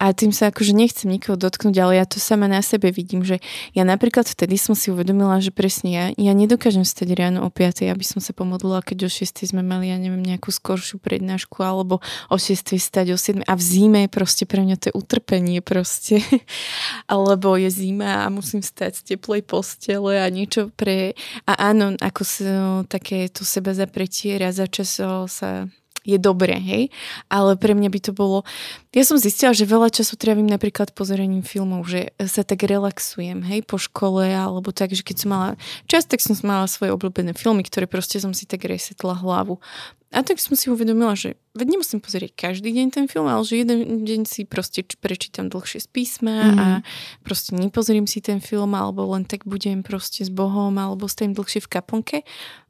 A 0.00 0.16
tým 0.16 0.32
sa 0.32 0.48
akože 0.48 0.72
nechcem 0.72 1.12
nikoho 1.12 1.36
dotknúť, 1.36 1.76
ale 1.76 2.00
ja 2.00 2.08
to 2.08 2.16
sama 2.16 2.48
na 2.48 2.64
sebe 2.64 2.88
vidím, 2.88 3.20
že 3.20 3.36
ja 3.76 3.84
napríklad 3.84 4.24
vtedy 4.24 4.56
som 4.56 4.72
si 4.72 4.88
uvedomila, 4.88 5.44
že 5.44 5.52
presne 5.52 5.92
ja, 5.92 6.04
ja 6.16 6.32
nedokážem 6.32 6.88
stať 6.88 7.12
ráno 7.12 7.44
o 7.44 7.52
5, 7.52 7.84
aby 7.84 8.00
som 8.00 8.16
sa 8.16 8.32
pomodlila, 8.32 8.80
keď 8.80 9.04
o 9.04 9.10
6 9.12 9.52
sme 9.52 9.60
mali, 9.60 9.92
ja 9.92 10.00
neviem, 10.00 10.24
nejakú 10.24 10.48
skoršiu 10.48 11.04
prednášku, 11.04 11.60
alebo 11.60 12.00
o 12.32 12.36
6 12.40 12.80
stať 12.80 13.12
o 13.12 13.20
7 13.20 13.44
a 13.44 13.52
v 13.52 13.60
zime 13.60 14.02
proste 14.08 14.48
pre 14.48 14.64
mňa 14.64 14.76
to 14.80 14.84
je 14.88 14.96
utrpenie 14.96 15.60
proste, 15.60 16.24
alebo 17.12 17.60
je 17.60 17.68
zima 17.68 18.24
a 18.24 18.32
musím 18.32 18.64
stať 18.64 19.04
z 19.04 19.14
teplej 19.14 19.44
postele 19.44 20.16
a 20.16 20.24
niečo 20.32 20.72
pre... 20.80 21.12
A 21.44 21.76
áno, 21.76 21.92
ako 22.00 22.22
sa 22.24 22.48
také 22.88 23.28
to 23.28 23.44
seba 23.44 23.76
zapretie 23.76 24.40
raz 24.40 24.56
za 24.56 24.64
čas 24.64 24.96
sa 25.28 25.68
je 26.04 26.16
dobré, 26.16 26.56
hej, 26.56 26.88
ale 27.28 27.56
pre 27.60 27.76
mňa 27.76 27.88
by 27.92 28.00
to 28.00 28.12
bolo 28.16 28.42
ja 28.90 29.06
som 29.06 29.22
zistila, 29.22 29.54
že 29.54 29.70
veľa 29.70 29.94
času 29.94 30.18
trávim 30.18 30.50
napríklad 30.50 30.90
pozeraním 30.98 31.46
filmov, 31.46 31.86
že 31.86 32.10
sa 32.26 32.42
tak 32.42 32.66
relaxujem, 32.66 33.38
hej, 33.46 33.62
po 33.62 33.78
škole, 33.78 34.26
alebo 34.26 34.74
tak, 34.74 34.90
že 34.90 35.06
keď 35.06 35.16
som 35.22 35.28
mala 35.30 35.48
čas, 35.86 36.10
tak 36.10 36.18
som 36.18 36.34
mala 36.42 36.66
svoje 36.66 36.90
obľúbené 36.90 37.38
filmy, 37.38 37.62
ktoré 37.62 37.86
proste 37.86 38.18
som 38.18 38.34
si 38.34 38.50
tak 38.50 38.66
resetla 38.66 39.14
hlavu. 39.14 39.62
A 40.10 40.26
tak 40.26 40.42
som 40.42 40.58
si 40.58 40.66
uvedomila, 40.66 41.14
že 41.14 41.38
veď 41.54 41.78
nemusím 41.78 42.02
pozrieť 42.02 42.34
každý 42.34 42.74
deň 42.74 42.86
ten 42.90 43.06
film, 43.06 43.30
ale 43.30 43.46
že 43.46 43.62
jeden 43.62 44.02
deň 44.02 44.26
si 44.26 44.42
proste 44.42 44.82
prečítam 44.98 45.46
dlhšie 45.46 45.86
z 45.86 45.86
písma 45.86 46.34
mm. 46.34 46.58
a 46.58 46.66
mhm. 46.66 46.80
proste 47.22 47.54
nepozriem 47.54 48.10
si 48.10 48.18
ten 48.18 48.42
film, 48.42 48.74
alebo 48.74 49.06
len 49.14 49.22
tak 49.22 49.46
budem 49.46 49.86
proste 49.86 50.26
s 50.26 50.30
Bohom, 50.34 50.74
alebo 50.74 51.06
stojím 51.06 51.38
dlhšie 51.38 51.62
v 51.62 51.70
kaplnke. 51.70 52.18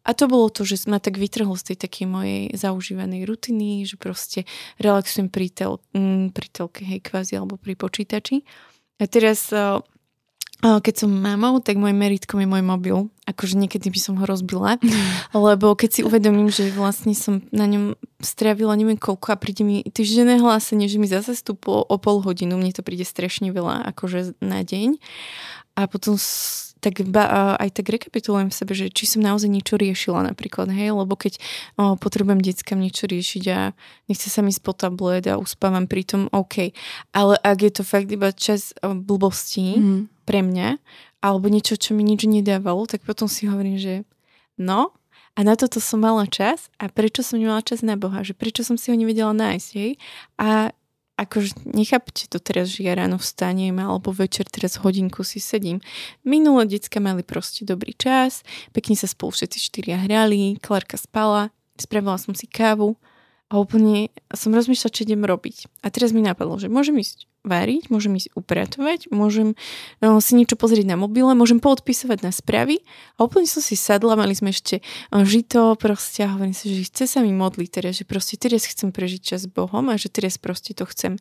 A 0.04 0.16
to 0.16 0.28
bolo 0.28 0.52
to, 0.52 0.64
že 0.68 0.84
ma 0.88 0.96
tak 0.96 1.16
vytrhlo 1.16 1.56
z 1.56 1.72
tej 1.72 1.76
takej 1.84 2.06
mojej 2.08 2.42
zaužívanej 2.56 3.28
rutiny, 3.28 3.84
že 3.84 4.00
proste 4.00 4.48
relaxujem 4.80 5.28
pri, 5.28 5.52
tel, 5.52 5.80
mm, 6.10 6.34
pri 6.34 6.48
telke, 6.50 6.82
hej, 6.82 6.98
kvázi, 6.98 7.38
alebo 7.38 7.54
pri 7.54 7.78
počítači. 7.78 8.42
A 8.98 9.06
teraz 9.06 9.54
keď 10.60 10.94
som 11.04 11.08
mamou, 11.08 11.56
tak 11.64 11.80
môj 11.80 11.96
meritkom 11.96 12.44
je 12.44 12.48
môj 12.48 12.60
mobil. 12.60 13.08
Akože 13.24 13.56
niekedy 13.56 13.88
by 13.88 14.00
som 14.00 14.14
ho 14.20 14.24
rozbila. 14.28 14.76
Lebo 15.32 15.72
keď 15.72 15.90
si 15.90 16.00
uvedomím, 16.04 16.52
že 16.52 16.68
vlastne 16.68 17.16
som 17.16 17.40
na 17.48 17.64
ňom 17.64 17.96
strávila 18.20 18.76
neviem 18.76 19.00
koľko 19.00 19.32
a 19.32 19.40
príde 19.40 19.64
mi 19.64 19.80
týždenné 19.80 20.36
hlásenie, 20.36 20.84
že 20.84 21.00
mi 21.00 21.08
zase 21.08 21.32
stúplo 21.32 21.80
o 21.80 21.96
pol 21.96 22.20
hodinu. 22.20 22.60
Mne 22.60 22.76
to 22.76 22.84
príde 22.84 23.08
strašne 23.08 23.48
veľa 23.48 23.88
akože 23.96 24.36
na 24.44 24.60
deň. 24.60 25.00
A 25.80 25.88
potom 25.88 26.20
tak 26.80 27.04
ba, 27.06 27.54
aj 27.60 27.76
tak 27.76 27.92
rekapitulujem 27.92 28.48
v 28.48 28.56
sebe, 28.56 28.72
že 28.72 28.88
či 28.88 29.04
som 29.04 29.20
naozaj 29.20 29.52
niečo 29.52 29.76
riešila 29.76 30.24
napríklad, 30.32 30.72
hej, 30.72 30.96
lebo 30.96 31.12
keď 31.14 31.36
o, 31.76 31.94
potrebujem 32.00 32.40
deckám 32.40 32.80
niečo 32.80 33.04
riešiť 33.04 33.44
a 33.52 33.76
nechce 34.08 34.32
sa 34.32 34.40
mi 34.40 34.50
spod 34.50 34.80
tablet 34.80 35.28
a 35.28 35.36
uspávam 35.36 35.84
pri 35.84 36.02
tom, 36.08 36.22
OK. 36.32 36.72
Ale 37.12 37.36
ak 37.44 37.58
je 37.60 37.72
to 37.76 37.82
fakt 37.84 38.08
iba 38.08 38.32
čas 38.32 38.72
blbostí 38.80 39.76
mm. 39.76 40.02
pre 40.24 40.40
mňa, 40.40 40.80
alebo 41.20 41.52
niečo, 41.52 41.76
čo 41.76 41.92
mi 41.92 42.00
nič 42.00 42.24
nedávalo, 42.24 42.88
tak 42.88 43.04
potom 43.04 43.28
si 43.28 43.44
hovorím, 43.44 43.76
že 43.76 43.94
no, 44.56 44.96
a 45.38 45.40
na 45.46 45.54
toto 45.54 45.78
som 45.78 46.02
mala 46.02 46.26
čas 46.26 46.68
a 46.80 46.90
prečo 46.90 47.22
som 47.22 47.38
nemala 47.38 47.62
čas 47.62 47.86
na 47.86 47.94
Boha, 47.94 48.26
že 48.26 48.34
prečo 48.34 48.66
som 48.66 48.74
si 48.74 48.90
ho 48.90 48.96
nevedela 48.98 49.30
nájsť, 49.30 49.68
hej? 49.78 49.94
A 50.36 50.74
akože 51.20 51.68
nechápte 51.68 52.32
to 52.32 52.40
teraz, 52.40 52.72
že 52.72 52.88
ja 52.88 52.96
ráno 52.96 53.20
vstanem 53.20 53.76
alebo 53.76 54.08
večer 54.08 54.48
teraz 54.48 54.80
hodinku 54.80 55.20
si 55.20 55.36
sedím. 55.36 55.84
Minulé 56.24 56.64
detská 56.64 56.96
mali 56.96 57.20
proste 57.20 57.68
dobrý 57.68 57.92
čas, 57.92 58.40
pekne 58.72 58.96
sa 58.96 59.04
spolu 59.04 59.36
všetci 59.36 59.58
štyria 59.60 60.00
hrali, 60.00 60.56
Klarka 60.64 60.96
spala, 60.96 61.52
spravila 61.76 62.16
som 62.16 62.32
si 62.32 62.48
kávu 62.48 62.96
a 63.52 63.60
úplne 63.60 64.08
som 64.32 64.56
rozmýšľala, 64.56 64.94
čo 64.96 65.04
idem 65.04 65.22
robiť. 65.28 65.68
A 65.84 65.92
teraz 65.92 66.16
mi 66.16 66.24
napadlo, 66.24 66.56
že 66.56 66.72
môžem 66.72 66.96
ísť 66.96 67.28
variť, 67.40 67.88
môžem 67.88 68.20
ísť 68.20 68.36
upratovať, 68.36 69.08
môžem 69.08 69.56
no, 70.04 70.20
si 70.20 70.36
niečo 70.36 70.60
pozrieť 70.60 70.92
na 70.92 71.00
mobile, 71.00 71.32
môžem 71.32 71.56
poodpisovať 71.56 72.20
na 72.20 72.32
správy 72.32 72.84
a 73.16 73.24
úplne 73.24 73.48
som 73.48 73.64
si 73.64 73.80
sadla, 73.80 74.18
mali 74.18 74.36
sme 74.36 74.52
ešte 74.52 74.84
eh, 74.84 75.24
žito 75.24 75.72
proste 75.80 76.28
a 76.28 76.32
hovorím 76.36 76.52
si, 76.52 76.68
že 76.68 76.92
chce 76.92 77.04
sa 77.16 77.20
mi 77.24 77.32
modliť 77.32 77.68
teraz, 77.72 77.92
že 77.96 78.04
proste 78.04 78.36
teraz 78.36 78.68
chcem 78.68 78.92
prežiť 78.92 79.20
čas 79.24 79.48
s 79.48 79.48
Bohom 79.48 79.88
a 79.88 79.96
že 79.96 80.12
teraz 80.12 80.36
proste 80.36 80.76
to 80.76 80.84
chcem 80.84 81.16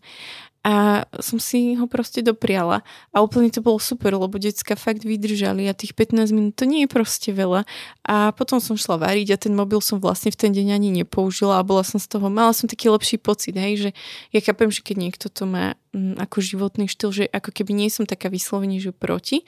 a 0.59 1.07
som 1.23 1.39
si 1.39 1.79
ho 1.79 1.87
proste 1.87 2.19
dopriala. 2.19 2.83
A 3.15 3.23
úplne 3.23 3.47
to 3.47 3.63
bolo 3.63 3.79
super, 3.79 4.11
lebo 4.11 4.35
decka 4.35 4.75
fakt 4.75 5.07
vydržali 5.07 5.71
a 5.71 5.73
tých 5.73 5.95
15 5.95 6.35
minút 6.35 6.59
to 6.59 6.67
nie 6.67 6.83
je 6.83 6.89
proste 6.91 7.31
veľa. 7.31 7.63
A 8.03 8.35
potom 8.35 8.59
som 8.59 8.75
šla 8.75 8.99
variť 8.99 9.27
a 9.35 9.37
ten 9.39 9.55
mobil 9.55 9.79
som 9.79 10.03
vlastne 10.03 10.35
v 10.35 10.39
ten 10.39 10.51
deň 10.51 10.75
ani 10.75 10.89
nepoužila 10.91 11.63
a 11.63 11.67
bola 11.67 11.87
som 11.87 11.95
z 11.95 12.11
toho, 12.11 12.27
mala 12.27 12.51
som 12.51 12.67
taký 12.67 12.91
lepší 12.91 13.15
pocit, 13.15 13.55
hej, 13.55 13.87
že 13.87 13.89
ja 14.35 14.39
chápem, 14.43 14.67
že 14.67 14.83
keď 14.83 14.95
niekto 14.99 15.31
to 15.31 15.47
má 15.47 15.79
ako 15.93 16.37
životný 16.37 16.85
štýl, 16.85 17.09
že 17.09 17.25
ako 17.25 17.49
keby 17.49 17.73
nie 17.73 17.89
som 17.89 18.05
taká 18.05 18.29
vyslovene, 18.29 18.77
že 18.77 18.93
proti, 18.93 19.41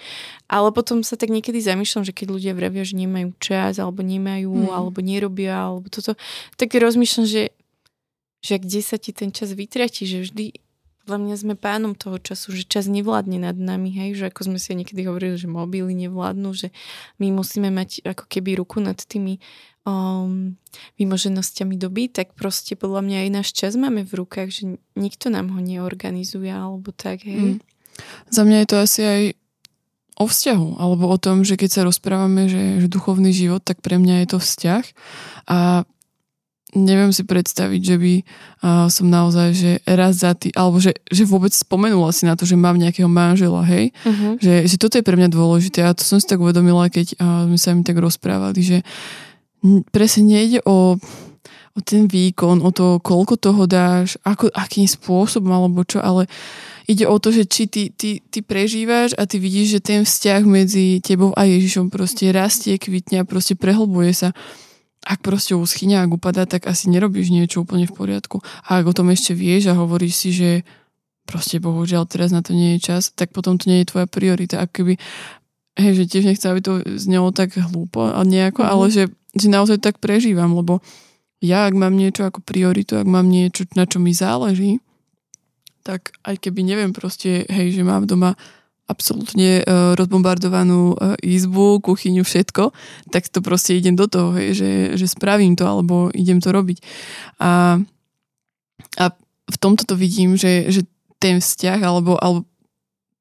ale 0.49 0.73
potom 0.73 1.05
sa 1.05 1.13
tak 1.13 1.29
niekedy 1.29 1.61
zamýšľam, 1.61 2.01
že 2.01 2.17
keď 2.17 2.27
ľudia 2.33 2.53
vravia, 2.57 2.81
že 2.81 2.97
nemajú 2.97 3.37
čas, 3.37 3.77
alebo 3.77 4.01
nemajú, 4.01 4.49
mm. 4.49 4.73
alebo 4.73 4.99
nerobia, 5.05 5.53
alebo 5.53 5.87
toto, 5.93 6.17
tak 6.57 6.73
rozmýšľam, 6.73 7.25
že 7.29 7.43
že 8.41 8.57
kde 8.57 8.81
sa 8.81 8.97
ti 8.97 9.13
ten 9.13 9.29
čas 9.29 9.53
vytratí, 9.53 10.09
že 10.09 10.25
vždy 10.25 10.57
podľa 11.03 11.19
mňa 11.25 11.35
sme 11.35 11.55
pánom 11.57 11.93
toho 11.97 12.21
času, 12.21 12.53
že 12.53 12.63
čas 12.69 12.85
nevládne 12.85 13.41
nad 13.41 13.57
nami, 13.57 13.89
hej, 13.89 14.21
že 14.21 14.29
ako 14.29 14.53
sme 14.53 14.59
si 14.61 14.77
niekedy 14.77 15.09
hovorili, 15.09 15.35
že 15.35 15.49
mobily 15.49 15.97
nevládnu, 16.07 16.49
že 16.53 16.69
my 17.17 17.33
musíme 17.33 17.73
mať 17.73 18.05
ako 18.05 18.29
keby 18.29 18.61
ruku 18.61 18.77
nad 18.79 18.95
tými 18.95 19.41
um, 19.85 20.55
vymoženosťami 21.01 21.75
doby, 21.77 22.13
tak 22.13 22.37
proste 22.37 22.77
podľa 22.77 23.01
mňa 23.01 23.17
aj 23.25 23.29
náš 23.33 23.49
čas 23.53 23.73
máme 23.73 24.05
v 24.05 24.13
rukách, 24.21 24.49
že 24.53 24.63
nikto 24.93 25.33
nám 25.33 25.49
ho 25.53 25.59
neorganizuje 25.59 26.49
alebo 26.49 26.93
tak, 26.93 27.25
hej. 27.25 27.57
Mm. 27.57 27.59
Za 28.29 28.41
mňa 28.47 28.57
je 28.63 28.67
to 28.69 28.77
asi 28.77 29.01
aj 29.01 29.23
o 30.21 30.25
vzťahu, 30.29 30.69
alebo 30.77 31.09
o 31.09 31.17
tom, 31.17 31.41
že 31.41 31.57
keď 31.57 31.69
sa 31.69 31.81
rozprávame, 31.81 32.45
že, 32.45 32.85
že 32.85 32.87
duchovný 32.91 33.33
život, 33.33 33.65
tak 33.65 33.81
pre 33.81 33.97
mňa 33.97 34.21
je 34.23 34.27
to 34.29 34.37
vzťah 34.37 34.85
a 35.49 35.87
neviem 36.75 37.11
si 37.11 37.27
predstaviť, 37.27 37.81
že 37.83 37.95
by 37.99 38.13
uh, 38.21 38.87
som 38.87 39.11
naozaj, 39.11 39.49
že 39.51 39.71
raz 39.83 40.23
za 40.23 40.31
tý, 40.35 40.51
alebo 40.55 40.79
že, 40.79 40.95
že 41.11 41.27
vôbec 41.27 41.51
spomenula 41.51 42.11
si 42.15 42.23
na 42.23 42.39
to, 42.39 42.47
že 42.47 42.59
mám 42.59 42.79
nejakého 42.79 43.11
manžela, 43.11 43.63
hej, 43.67 43.91
uh-huh. 44.03 44.39
že, 44.39 44.67
že 44.67 44.75
toto 44.79 44.95
je 44.95 45.05
pre 45.05 45.19
mňa 45.19 45.29
dôležité 45.31 45.83
a 45.83 45.95
to 45.95 46.03
som 46.03 46.17
si 46.17 46.27
tak 46.27 46.39
uvedomila, 46.39 46.87
keď 46.87 47.19
uh, 47.19 47.47
sme 47.51 47.57
sa 47.59 47.75
mi 47.75 47.83
tak 47.83 47.99
rozprávali, 47.99 48.59
že 48.63 48.77
presne 49.93 50.25
nejde 50.25 50.59
o, 50.65 50.97
o 51.75 51.79
ten 51.83 52.09
výkon, 52.09 52.65
o 52.65 52.71
to, 52.73 52.97
koľko 53.03 53.37
toho 53.37 53.63
dáš, 53.69 54.17
ako, 54.25 54.49
akým 54.51 54.89
spôsobom 54.89 55.53
alebo 55.53 55.85
čo, 55.85 56.01
ale 56.01 56.25
ide 56.89 57.05
o 57.05 57.15
to, 57.21 57.29
že 57.29 57.45
či 57.45 57.63
ty, 57.69 57.83
ty, 57.93 58.19
ty 58.19 58.39
prežívaš 58.41 59.13
a 59.15 59.23
ty 59.29 59.37
vidíš, 59.37 59.79
že 59.79 59.85
ten 59.85 60.01
vzťah 60.03 60.41
medzi 60.43 60.99
tebou 60.99 61.31
a 61.37 61.45
Ježišom 61.45 61.93
proste 61.93 62.33
rastie, 62.33 62.75
kvitne 62.81 63.21
a 63.21 63.27
proste 63.27 63.53
prehlbuje 63.53 64.11
sa 64.11 64.29
ak 65.01 65.19
proste 65.25 65.57
uschyňa, 65.57 66.05
ak 66.05 66.13
upadá, 66.13 66.45
tak 66.45 66.69
asi 66.69 66.85
nerobíš 66.87 67.33
niečo 67.33 67.65
úplne 67.65 67.89
v 67.89 67.93
poriadku. 67.97 68.45
A 68.69 68.81
ak 68.81 68.85
o 68.85 68.93
tom 68.93 69.09
ešte 69.09 69.33
vieš 69.33 69.73
a 69.73 69.77
hovoríš 69.77 70.13
si, 70.13 70.29
že 70.29 70.49
proste 71.25 71.57
bohužiaľ 71.57 72.05
teraz 72.05 72.29
na 72.29 72.45
to 72.45 72.53
nie 72.53 72.77
je 72.77 72.93
čas, 72.93 73.09
tak 73.13 73.33
potom 73.33 73.57
to 73.57 73.69
nie 73.69 73.81
je 73.81 73.89
tvoja 73.89 74.05
priorita. 74.05 74.61
Ak 74.61 74.73
keby, 74.73 75.01
hej, 75.77 75.91
že 75.97 76.03
tiež 76.05 76.25
nechcem, 76.29 76.53
aby 76.53 76.61
to 76.61 76.73
znelo 76.97 77.33
tak 77.33 77.57
hlúpo 77.57 78.13
a 78.13 78.21
nejako, 78.21 78.61
mm-hmm. 78.61 78.73
ale 78.77 78.85
že, 78.93 79.03
že 79.33 79.47
naozaj 79.49 79.81
tak 79.81 79.97
prežívam, 79.97 80.53
lebo 80.53 80.85
ja, 81.41 81.65
ak 81.65 81.73
mám 81.73 81.97
niečo 81.97 82.29
ako 82.29 82.45
prioritu, 82.45 83.01
ak 83.01 83.09
mám 83.09 83.25
niečo, 83.25 83.65
na 83.73 83.89
čo 83.89 83.97
mi 83.97 84.13
záleží, 84.13 84.77
tak 85.81 86.13
aj 86.21 86.37
keby 86.37 86.61
neviem 86.61 86.93
proste, 86.93 87.49
hej, 87.49 87.73
že 87.73 87.81
mám 87.81 88.05
doma 88.05 88.37
absolútne 88.91 89.63
uh, 89.63 89.95
rozbombardovanú 89.95 90.93
uh, 90.93 91.15
izbu, 91.23 91.79
kuchyňu, 91.79 92.27
všetko, 92.27 92.75
tak 93.15 93.31
to 93.31 93.39
proste 93.39 93.79
idem 93.79 93.95
do 93.95 94.11
toho, 94.11 94.35
hej, 94.35 94.59
že, 94.59 94.71
že 94.99 95.07
spravím 95.07 95.55
to, 95.55 95.63
alebo 95.63 96.11
idem 96.11 96.43
to 96.43 96.51
robiť. 96.51 96.83
A, 97.39 97.79
a 98.99 99.05
v 99.47 99.57
tomto 99.57 99.87
to 99.87 99.95
vidím, 99.95 100.35
že, 100.35 100.67
že 100.67 100.83
ten 101.21 101.39
vzťah, 101.39 101.79
alebo, 101.79 102.19
alebo 102.19 102.43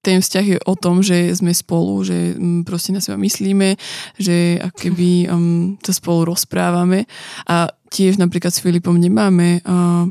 ten 0.01 0.25
vzťah 0.25 0.45
je 0.57 0.59
o 0.65 0.75
tom, 0.77 1.05
že 1.05 1.29
sme 1.37 1.53
spolu, 1.53 2.01
že 2.05 2.35
um, 2.35 2.65
proste 2.65 2.91
na 2.97 3.05
seba 3.05 3.21
myslíme, 3.21 3.77
že 4.17 4.61
keby 4.81 5.11
um, 5.33 5.77
to 5.81 5.93
spolu 5.93 6.33
rozprávame 6.33 7.05
a 7.45 7.69
tiež 7.93 8.17
napríklad 8.17 8.55
s 8.55 8.63
Filipom 8.65 8.97
nemáme 8.97 9.61
uh, 9.61 10.09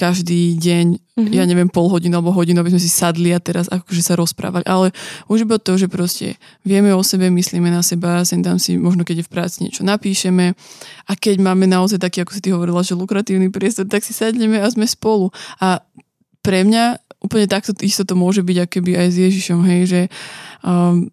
každý 0.00 0.56
deň, 0.56 0.86
mm-hmm. 0.96 1.32
ja 1.36 1.44
neviem, 1.44 1.68
pol 1.68 1.92
hodinu 1.92 2.16
alebo 2.16 2.32
hodinu, 2.32 2.64
aby 2.64 2.72
sme 2.72 2.80
si 2.80 2.88
sadli 2.88 3.36
a 3.36 3.40
teraz 3.42 3.68
akože 3.68 4.00
sa 4.00 4.16
rozprávali. 4.16 4.64
Ale 4.64 4.96
už 5.28 5.44
iba 5.44 5.60
to, 5.60 5.76
že 5.76 5.92
proste 5.92 6.40
vieme 6.64 6.88
o 6.96 7.04
sebe, 7.04 7.28
myslíme 7.28 7.68
na 7.68 7.84
seba, 7.84 8.24
sem 8.24 8.40
tam 8.40 8.56
si 8.56 8.80
možno 8.80 9.04
keď 9.04 9.20
je 9.20 9.26
v 9.28 9.32
práci 9.36 9.56
niečo 9.60 9.84
napíšeme 9.84 10.56
a 11.04 11.12
keď 11.12 11.36
máme 11.44 11.68
naozaj 11.68 12.00
taký, 12.00 12.24
ako 12.24 12.32
si 12.32 12.40
ty 12.40 12.48
hovorila, 12.56 12.80
že 12.80 12.96
lukratívny 12.96 13.52
priestor, 13.52 13.84
tak 13.84 14.00
si 14.00 14.16
sadneme 14.16 14.56
a 14.56 14.66
sme 14.72 14.88
spolu. 14.88 15.28
A 15.60 15.84
pre 16.40 16.64
mňa 16.64 16.96
úplne 17.20 17.44
takto 17.44 17.76
isto 17.84 18.08
to 18.08 18.16
môže 18.16 18.40
byť 18.40 18.56
akoby 18.64 18.96
aj 18.96 19.08
s 19.12 19.16
Ježišom, 19.20 19.60
hej, 19.68 19.82
že 19.84 20.00
um, 20.64 21.12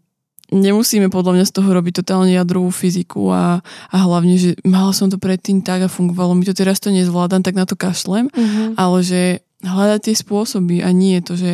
nemusíme 0.51 1.11
podľa 1.11 1.39
mňa 1.39 1.45
z 1.47 1.55
toho 1.59 1.69
robiť 1.75 2.03
totálne 2.03 2.31
jadrovú 2.31 2.71
fyziku 2.71 3.31
a, 3.31 3.59
a 3.91 3.95
hlavne, 3.97 4.39
že 4.39 4.49
mala 4.63 4.95
som 4.95 5.11
to 5.11 5.19
predtým 5.19 5.59
tak 5.63 5.83
a 5.83 5.91
fungovalo 5.91 6.35
mi 6.35 6.47
to, 6.47 6.55
teraz 6.55 6.79
to 6.79 6.93
nezvládam, 6.93 7.43
tak 7.43 7.55
na 7.55 7.67
to 7.67 7.75
kašlem, 7.75 8.31
mm-hmm. 8.31 8.79
ale 8.79 8.97
že 9.03 9.21
hľadať 9.63 9.99
tie 10.07 10.15
spôsoby 10.15 10.85
a 10.85 10.93
nie 10.93 11.19
je 11.19 11.23
to, 11.23 11.33
že 11.35 11.53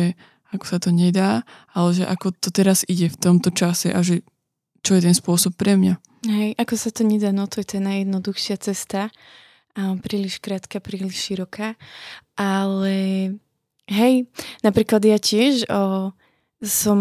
ako 0.54 0.64
sa 0.70 0.78
to 0.78 0.94
nedá, 0.94 1.42
ale 1.74 1.90
že 1.98 2.04
ako 2.06 2.30
to 2.30 2.54
teraz 2.54 2.86
ide 2.86 3.10
v 3.10 3.18
tomto 3.18 3.50
čase 3.50 3.90
a 3.90 3.98
že 4.06 4.22
čo 4.84 4.94
je 4.94 5.02
ten 5.02 5.16
spôsob 5.16 5.58
pre 5.58 5.74
mňa. 5.74 5.98
Hej, 6.24 6.56
ako 6.60 6.74
sa 6.76 6.90
to 6.94 7.02
nedá, 7.02 7.32
no 7.34 7.48
to 7.50 7.60
je 7.60 7.76
tá 7.76 7.78
najjednoduchšia 7.80 8.56
cesta. 8.60 9.10
A 9.74 9.98
príliš 9.98 10.38
krátka, 10.38 10.78
príliš 10.78 11.18
široká. 11.18 11.74
Ale 12.38 12.94
hej, 13.90 14.14
napríklad 14.62 15.02
ja 15.02 15.18
tiež 15.18 15.66
o, 15.66 16.14
som 16.62 17.00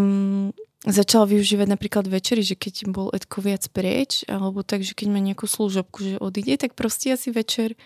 začala 0.83 1.25
využívať 1.27 1.67
napríklad 1.67 2.05
večery, 2.11 2.43
že 2.43 2.59
keď 2.59 2.91
bol 2.91 3.07
Edko 3.15 3.39
viac 3.39 3.67
preč, 3.71 4.27
alebo 4.27 4.63
tak, 4.63 4.83
že 4.83 4.95
keď 4.95 5.07
má 5.11 5.19
nejakú 5.23 5.47
služobku, 5.47 5.97
že 6.03 6.15
odíde, 6.19 6.59
tak 6.59 6.75
proste 6.75 7.15
asi 7.15 7.31
večer 7.31 7.79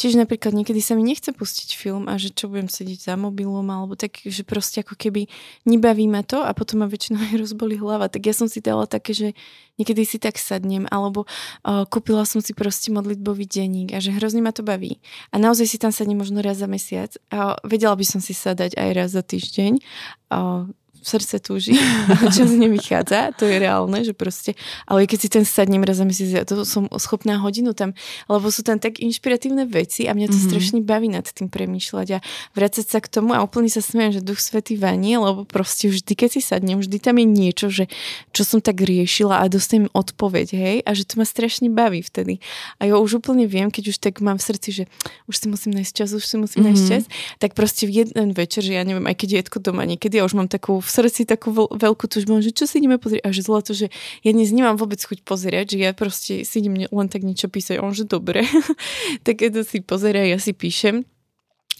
Čiže 0.00 0.16
napríklad 0.16 0.56
niekedy 0.56 0.80
sa 0.80 0.96
mi 0.96 1.04
nechce 1.04 1.28
pustiť 1.28 1.76
film 1.76 2.08
a 2.08 2.16
že 2.16 2.32
čo 2.32 2.48
budem 2.48 2.72
sedieť 2.72 3.12
za 3.12 3.14
mobilom 3.20 3.68
alebo 3.68 4.00
tak, 4.00 4.16
že 4.24 4.48
proste 4.48 4.80
ako 4.80 4.96
keby 4.96 5.28
nebaví 5.68 6.08
ma 6.08 6.24
to 6.24 6.40
a 6.40 6.56
potom 6.56 6.80
ma 6.80 6.88
väčšinou 6.88 7.20
aj 7.20 7.36
rozbolí 7.36 7.76
hlava. 7.76 8.08
Tak 8.08 8.24
ja 8.24 8.32
som 8.32 8.48
si 8.48 8.64
dala 8.64 8.88
také, 8.88 9.12
že 9.12 9.28
niekedy 9.76 10.08
si 10.08 10.16
tak 10.16 10.40
sadnem 10.40 10.88
alebo 10.88 11.28
uh, 11.28 11.84
kúpila 11.84 12.24
som 12.24 12.40
si 12.40 12.56
proste 12.56 12.88
modlitbový 12.88 13.44
denník 13.44 13.92
a 13.92 14.00
že 14.00 14.16
hrozne 14.16 14.40
ma 14.40 14.56
to 14.56 14.64
baví. 14.64 15.04
A 15.32 15.36
naozaj 15.36 15.68
si 15.68 15.76
tam 15.76 15.92
sadnem 15.92 16.16
možno 16.16 16.40
raz 16.40 16.64
za 16.64 16.68
mesiac 16.70 17.12
a 17.28 17.60
vedela 17.60 17.92
by 17.92 18.06
som 18.08 18.24
si 18.24 18.32
sadať 18.32 18.80
aj 18.80 18.88
raz 18.96 19.12
za 19.12 19.20
týždeň. 19.20 19.84
Uh, 20.32 20.64
srdce 21.02 21.40
túži, 21.40 21.74
čas 22.36 22.50
nevychádza, 22.52 23.36
to 23.36 23.48
je 23.48 23.56
reálne, 23.56 24.04
že 24.04 24.12
proste, 24.12 24.58
ale 24.84 25.08
keď 25.08 25.18
si 25.18 25.28
ten 25.32 25.44
sadnem 25.48 25.80
raz 25.80 25.96
za 25.96 26.04
mesiac, 26.04 26.28
ja 26.30 26.44
to 26.44 26.68
som 26.68 26.86
schopná 27.00 27.40
hodinu 27.40 27.72
tam, 27.72 27.96
lebo 28.28 28.52
sú 28.52 28.60
tam 28.60 28.76
tak 28.76 29.00
inšpiratívne 29.00 29.64
veci 29.64 30.04
a 30.04 30.12
mňa 30.12 30.28
to 30.28 30.36
mm-hmm. 30.36 30.50
strašne 30.52 30.78
baví 30.84 31.08
nad 31.08 31.24
tým 31.24 31.48
premýšľať 31.48 32.08
a 32.16 32.18
vrácať 32.52 32.84
sa 32.84 32.98
k 33.00 33.08
tomu 33.08 33.32
a 33.32 33.40
úplne 33.40 33.72
sa 33.72 33.80
smiem, 33.80 34.12
že 34.12 34.20
duch 34.20 34.42
svetý 34.42 34.76
vanie, 34.76 35.16
lebo 35.16 35.48
proste 35.48 35.88
vždy, 35.88 36.12
keď 36.12 36.28
si 36.36 36.40
sadnem, 36.44 36.82
vždy 36.82 36.96
tam 37.00 37.16
je 37.16 37.26
niečo, 37.26 37.66
že 37.72 37.88
čo 38.36 38.42
som 38.44 38.58
tak 38.60 38.82
riešila 38.82 39.40
a 39.40 39.48
dostanem 39.48 39.88
odpoveď, 39.96 40.48
hej, 40.52 40.76
a 40.84 40.90
že 40.92 41.08
to 41.08 41.16
ma 41.16 41.24
strašne 41.24 41.72
baví 41.72 42.04
vtedy. 42.04 42.42
A 42.82 42.90
ja 42.90 43.00
už 43.00 43.24
úplne 43.24 43.48
viem, 43.48 43.72
keď 43.72 43.94
už 43.94 43.98
tak 44.02 44.20
mám 44.20 44.36
v 44.36 44.44
srdci, 44.44 44.68
že 44.72 44.84
už 45.30 45.34
si 45.38 45.46
musím 45.48 45.72
nájsť 45.78 45.92
čas, 45.94 46.08
už 46.12 46.24
si 46.26 46.36
musím 46.36 46.66
mm-hmm. 46.66 46.76
nájsť 46.76 46.84
čas, 46.90 47.02
tak 47.38 47.56
proste 47.56 47.88
v 47.88 48.04
jeden 48.04 48.36
večer, 48.36 48.60
že 48.60 48.76
ja 48.76 48.82
neviem, 48.82 49.06
aj 49.08 49.16
keď 49.16 49.28
je 49.30 49.42
doma 49.60 49.84
niekedy, 49.84 50.18
ja 50.18 50.24
už 50.24 50.34
mám 50.34 50.48
takú 50.48 50.80
srdci 50.90 51.22
takú 51.24 51.54
veľkú 51.54 52.10
túžbu, 52.10 52.42
že 52.42 52.50
čo 52.50 52.66
si 52.66 52.82
ideme 52.82 52.98
pozrieť. 52.98 53.22
A 53.22 53.30
že 53.30 53.46
zlato, 53.46 53.72
že 53.72 53.88
ja 54.26 54.30
dnes 54.34 54.50
nemám 54.50 54.74
vôbec 54.74 54.98
chuť 54.98 55.22
pozerať, 55.22 55.74
že 55.74 55.78
ja 55.78 55.90
proste 55.94 56.42
si 56.42 56.54
idem 56.60 56.90
len 56.90 57.08
tak 57.08 57.22
niečo 57.22 57.46
písať. 57.46 57.78
On, 57.78 57.94
že 57.94 58.04
dobre. 58.04 58.42
tak 59.26 59.40
to 59.40 59.62
si 59.62 59.80
pozerá, 59.80 60.26
ja 60.26 60.42
si 60.42 60.50
píšem 60.50 61.06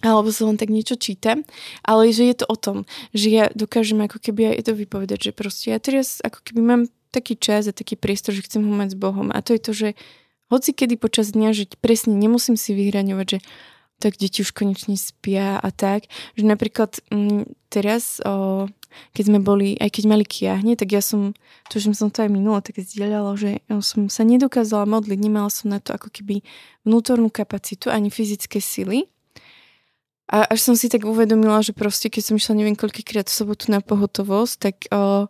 alebo 0.00 0.32
sa 0.32 0.48
len 0.48 0.56
tak 0.56 0.72
niečo 0.72 0.96
čítam, 0.96 1.44
ale 1.84 2.08
že 2.08 2.24
je 2.24 2.36
to 2.40 2.48
o 2.48 2.56
tom, 2.56 2.88
že 3.12 3.28
ja 3.28 3.44
dokážem 3.52 4.00
ako 4.00 4.16
keby 4.16 4.56
aj 4.56 4.72
to 4.72 4.72
vypovedať, 4.72 5.28
že 5.28 5.32
proste 5.36 5.76
ja 5.76 5.78
teraz 5.78 6.24
ako 6.24 6.40
keby 6.40 6.60
mám 6.64 6.82
taký 7.12 7.36
čas 7.36 7.68
a 7.68 7.76
taký 7.76 8.00
priestor, 8.00 8.32
že 8.32 8.48
chcem 8.48 8.64
ho 8.64 8.72
mať 8.72 8.96
s 8.96 9.00
Bohom 9.00 9.28
a 9.28 9.38
to 9.44 9.52
je 9.52 9.60
to, 9.60 9.72
že 9.76 9.88
hoci 10.50 10.74
kedy 10.74 10.98
počas 10.98 11.30
dňa, 11.36 11.54
že 11.54 11.64
presne 11.78 12.16
nemusím 12.16 12.56
si 12.56 12.72
vyhraňovať, 12.74 13.26
že 13.28 13.38
tak 14.00 14.16
deti 14.16 14.40
už 14.42 14.56
konečne 14.56 14.96
spia 14.96 15.60
a 15.60 15.68
tak, 15.70 16.08
že 16.34 16.48
napríklad 16.48 17.04
m, 17.12 17.44
mm, 17.44 17.44
teraz 17.68 18.18
o, 18.24 18.66
keď 19.12 19.24
sme 19.26 19.38
boli, 19.42 19.74
aj 19.78 19.90
keď 19.98 20.04
mali 20.06 20.24
kiahne, 20.24 20.74
tak 20.74 20.94
ja 20.94 21.02
som, 21.02 21.32
že 21.70 21.90
som 21.94 22.08
to 22.08 22.22
aj 22.22 22.30
minulo 22.30 22.58
tak 22.60 22.78
zdieľala, 22.78 23.34
že 23.38 23.64
ja 23.64 23.74
som 23.82 24.10
sa 24.12 24.22
nedokázala 24.22 24.86
modliť, 24.86 25.18
nemala 25.18 25.50
som 25.50 25.72
na 25.72 25.78
to 25.78 25.96
ako 25.96 26.12
keby 26.12 26.42
vnútornú 26.84 27.32
kapacitu 27.32 27.88
ani 27.88 28.08
fyzické 28.08 28.58
sily. 28.62 29.08
A 30.30 30.46
až 30.46 30.62
som 30.62 30.74
si 30.78 30.86
tak 30.86 31.02
uvedomila, 31.02 31.58
že 31.58 31.74
proste 31.74 32.06
keď 32.06 32.22
som 32.30 32.38
išla 32.38 32.54
neviem 32.54 32.78
koľkýkrát 32.78 33.26
v 33.26 33.34
sobotu 33.34 33.74
na 33.74 33.82
pohotovosť, 33.82 34.54
tak 34.62 34.76
o, 34.94 35.26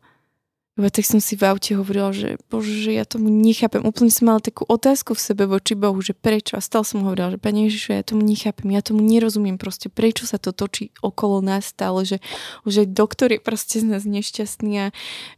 lebo 0.81 0.89
tak 0.89 1.05
som 1.05 1.21
si 1.21 1.37
v 1.37 1.45
aute 1.45 1.77
hovorila, 1.77 2.09
že 2.09 2.41
bože, 2.49 2.73
že 2.73 2.97
ja 2.97 3.05
tomu 3.05 3.29
nechápem. 3.29 3.85
Úplne 3.85 4.09
som 4.09 4.33
mala 4.33 4.41
takú 4.41 4.65
otázku 4.65 5.13
v 5.13 5.21
sebe 5.21 5.45
voči 5.45 5.77
Bohu, 5.77 6.01
že 6.01 6.17
prečo. 6.17 6.57
A 6.57 6.65
stále 6.65 6.89
som 6.89 7.05
hovorila, 7.05 7.37
že 7.37 7.39
Pane 7.39 7.69
Ježišu, 7.69 7.93
ja 7.93 8.01
tomu 8.01 8.25
nechápem, 8.25 8.73
ja 8.73 8.81
tomu 8.81 9.05
nerozumiem 9.05 9.61
proste, 9.61 9.93
prečo 9.93 10.25
sa 10.25 10.41
to 10.41 10.57
točí 10.57 10.89
okolo 11.05 11.45
nás 11.45 11.69
stále, 11.69 12.09
že 12.09 12.17
už 12.65 12.89
aj 12.89 12.97
doktor 12.97 13.29
je 13.29 13.45
proste 13.45 13.77
z 13.77 13.93
nás 13.93 14.09
nešťastný 14.09 14.73
a 14.81 14.87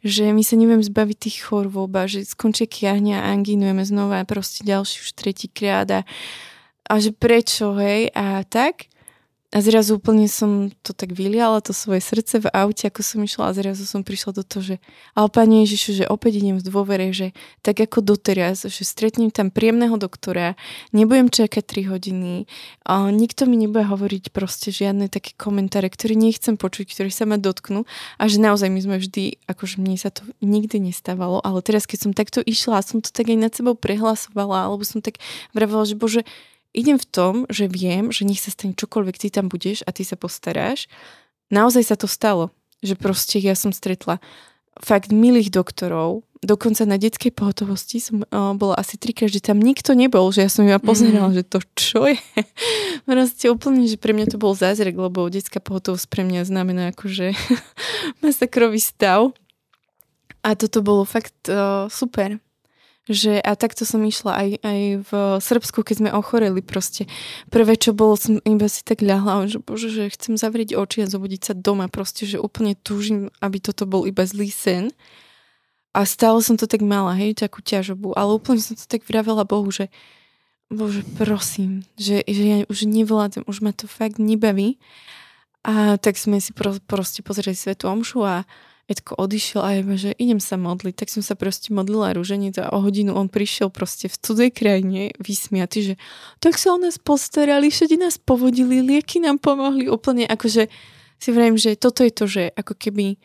že 0.06 0.30
my 0.30 0.46
sa 0.46 0.54
neviem 0.54 0.78
zbaviť 0.78 1.16
tých 1.18 1.38
chorôb 1.42 1.90
a 1.98 2.06
že 2.06 2.22
skončí 2.22 2.70
kiahňa 2.70 3.26
a 3.26 3.34
angínujeme 3.34 3.82
znova 3.82 4.22
proste 4.22 4.62
ďalší 4.62 5.02
už 5.02 5.10
tretíkrát 5.18 5.90
a, 5.90 6.00
a 6.86 6.94
že 7.02 7.10
prečo, 7.10 7.74
hej, 7.82 8.14
a 8.14 8.46
tak. 8.46 8.91
A 9.52 9.60
zrazu 9.60 10.00
úplne 10.00 10.32
som 10.32 10.72
to 10.80 10.96
tak 10.96 11.12
vyliala, 11.12 11.60
to 11.60 11.76
svoje 11.76 12.00
srdce 12.00 12.40
v 12.40 12.48
aute, 12.56 12.88
ako 12.88 13.04
som 13.04 13.20
išla 13.20 13.52
a 13.52 13.56
zrazu 13.56 13.84
som 13.84 14.00
prišla 14.00 14.40
do 14.40 14.42
toho, 14.48 14.62
že 14.64 14.76
ale 15.12 15.28
Pane 15.28 15.68
Ježišu, 15.68 15.90
že 16.00 16.04
opäť 16.08 16.40
idem 16.40 16.56
v 16.56 16.64
dôvere, 16.64 17.12
že 17.12 17.36
tak 17.60 17.84
ako 17.84 18.00
doteraz, 18.00 18.64
že 18.64 18.82
stretnem 18.88 19.28
tam 19.28 19.52
príjemného 19.52 20.00
doktora, 20.00 20.56
nebudem 20.96 21.28
čakať 21.28 21.84
3 21.84 21.92
hodiny, 21.92 22.48
a 22.88 23.12
nikto 23.12 23.44
mi 23.44 23.60
nebude 23.60 23.84
hovoriť 23.84 24.32
proste 24.32 24.72
žiadne 24.72 25.12
také 25.12 25.36
komentáre, 25.36 25.92
ktoré 25.92 26.16
nechcem 26.16 26.56
počuť, 26.56 26.88
ktoré 26.88 27.12
sa 27.12 27.28
ma 27.28 27.36
dotknú 27.36 27.84
a 28.16 28.22
že 28.32 28.40
naozaj 28.40 28.72
my 28.72 28.80
sme 28.80 28.96
vždy, 29.04 29.36
akože 29.52 29.84
mne 29.84 30.00
sa 30.00 30.08
to 30.08 30.24
nikdy 30.40 30.80
nestávalo, 30.80 31.44
ale 31.44 31.60
teraz 31.60 31.84
keď 31.84 32.08
som 32.08 32.12
takto 32.16 32.40
išla 32.40 32.80
som 32.80 33.04
to 33.04 33.12
tak 33.12 33.28
aj 33.28 33.38
nad 33.38 33.52
sebou 33.52 33.76
prehlasovala, 33.76 34.66
alebo 34.66 34.80
som 34.82 35.04
tak 35.04 35.20
vravela, 35.52 35.84
že 35.84 35.94
Bože, 35.94 36.24
idem 36.72 36.96
v 36.96 37.06
tom, 37.08 37.34
že 37.48 37.68
viem, 37.68 38.08
že 38.12 38.24
nech 38.24 38.40
sa 38.40 38.52
stane 38.52 38.76
čokoľvek, 38.76 39.16
ty 39.16 39.28
tam 39.28 39.48
budeš 39.48 39.84
a 39.84 39.92
ty 39.92 40.02
sa 40.04 40.16
postaráš. 40.16 40.88
Naozaj 41.52 41.92
sa 41.92 41.96
to 41.96 42.08
stalo, 42.08 42.52
že 42.80 42.96
proste 42.96 43.38
ja 43.38 43.52
som 43.52 43.70
stretla 43.72 44.18
fakt 44.80 45.12
milých 45.12 45.52
doktorov, 45.52 46.24
dokonca 46.42 46.82
na 46.88 46.98
detskej 46.98 47.30
pohotovosti 47.30 48.02
som 48.02 48.26
uh, 48.26 48.56
bola 48.56 48.74
asi 48.74 48.98
trikrát, 48.98 49.30
že 49.30 49.44
tam 49.44 49.62
nikto 49.62 49.94
nebol, 49.94 50.32
že 50.34 50.42
ja 50.42 50.50
som 50.50 50.66
iba 50.66 50.82
pozerala, 50.82 51.30
mm. 51.30 51.36
že 51.38 51.42
to 51.46 51.58
čo 51.78 52.00
je. 52.10 52.18
proste 53.08 53.46
úplne, 53.52 53.86
že 53.86 54.00
pre 54.00 54.16
mňa 54.16 54.34
to 54.34 54.38
bol 54.42 54.56
zázrak, 54.56 54.98
lebo 54.98 55.30
detská 55.30 55.62
pohotovosť 55.62 56.06
pre 56.10 56.26
mňa 56.26 56.48
znamená 56.48 56.82
akože 56.96 57.36
masakrový 58.24 58.82
stav. 58.82 59.30
A 60.42 60.58
toto 60.58 60.82
bolo 60.82 61.06
fakt 61.06 61.46
uh, 61.46 61.86
super 61.86 62.42
že 63.10 63.42
a 63.42 63.58
takto 63.58 63.82
som 63.82 63.98
išla 64.06 64.30
aj, 64.30 64.48
aj 64.62 64.80
v 65.10 65.12
Srbsku, 65.42 65.82
keď 65.82 65.96
sme 65.98 66.10
ochoreli 66.14 66.62
proste. 66.62 67.10
Prvé, 67.50 67.74
čo 67.74 67.90
bolo, 67.90 68.14
som 68.14 68.38
iba 68.46 68.70
si 68.70 68.86
tak 68.86 69.02
ľahla, 69.02 69.50
že 69.50 69.58
bože, 69.58 69.90
že 69.90 70.14
chcem 70.14 70.38
zavrieť 70.38 70.78
oči 70.78 71.02
a 71.02 71.10
zobudiť 71.10 71.50
sa 71.50 71.54
doma, 71.58 71.90
proste, 71.90 72.30
že 72.30 72.38
úplne 72.38 72.78
túžim, 72.78 73.34
aby 73.42 73.58
toto 73.58 73.90
bol 73.90 74.06
iba 74.06 74.22
zlý 74.22 74.54
sen. 74.54 74.94
A 75.92 76.06
stále 76.06 76.38
som 76.46 76.54
to 76.54 76.70
tak 76.70 76.80
mala, 76.80 77.18
hej, 77.18 77.36
takú 77.36 77.58
ťažobu, 77.60 78.14
ale 78.14 78.38
úplne 78.38 78.62
som 78.62 78.78
to 78.78 78.86
tak 78.86 79.02
vravela 79.04 79.42
Bohu, 79.42 79.68
že 79.68 79.90
bože, 80.72 81.04
prosím, 81.18 81.84
že, 82.00 82.24
že 82.24 82.42
ja 82.42 82.56
už 82.70 82.88
nevládem, 82.88 83.44
už 83.44 83.60
ma 83.60 83.76
to 83.76 83.90
fakt 83.90 84.16
nebaví. 84.16 84.80
A 85.62 85.98
tak 85.98 86.18
sme 86.18 86.42
si 86.42 86.50
pro, 86.54 86.74
proste 86.86 87.22
pozreli 87.22 87.54
Svetu 87.54 87.86
Omšu 87.86 88.24
a 88.24 88.48
Edko 88.92 89.16
odišiel 89.16 89.60
a 89.64 89.70
ja 89.72 89.82
že 89.96 90.12
idem 90.20 90.36
sa 90.36 90.60
modliť. 90.60 90.94
Tak 91.00 91.08
som 91.08 91.24
sa 91.24 91.32
proste 91.32 91.72
modlila 91.72 92.12
rúženiec 92.12 92.60
a 92.60 92.68
o 92.76 92.84
hodinu 92.84 93.16
on 93.16 93.32
prišiel 93.32 93.72
proste 93.72 94.12
v 94.12 94.16
cudzej 94.20 94.50
krajine 94.52 95.16
vysmiatý, 95.16 95.78
že 95.80 95.94
tak 96.44 96.60
sa 96.60 96.76
o 96.76 96.78
nás 96.78 97.00
postarali, 97.00 97.72
všade 97.72 97.96
nás 97.96 98.20
povodili, 98.20 98.84
lieky 98.84 99.24
nám 99.24 99.40
pomohli 99.40 99.88
úplne, 99.88 100.28
akože 100.28 100.68
si 101.16 101.28
vrajím, 101.32 101.56
že 101.56 101.80
toto 101.80 102.04
je 102.04 102.12
to, 102.12 102.24
že 102.28 102.42
ako 102.52 102.76
keby 102.76 103.16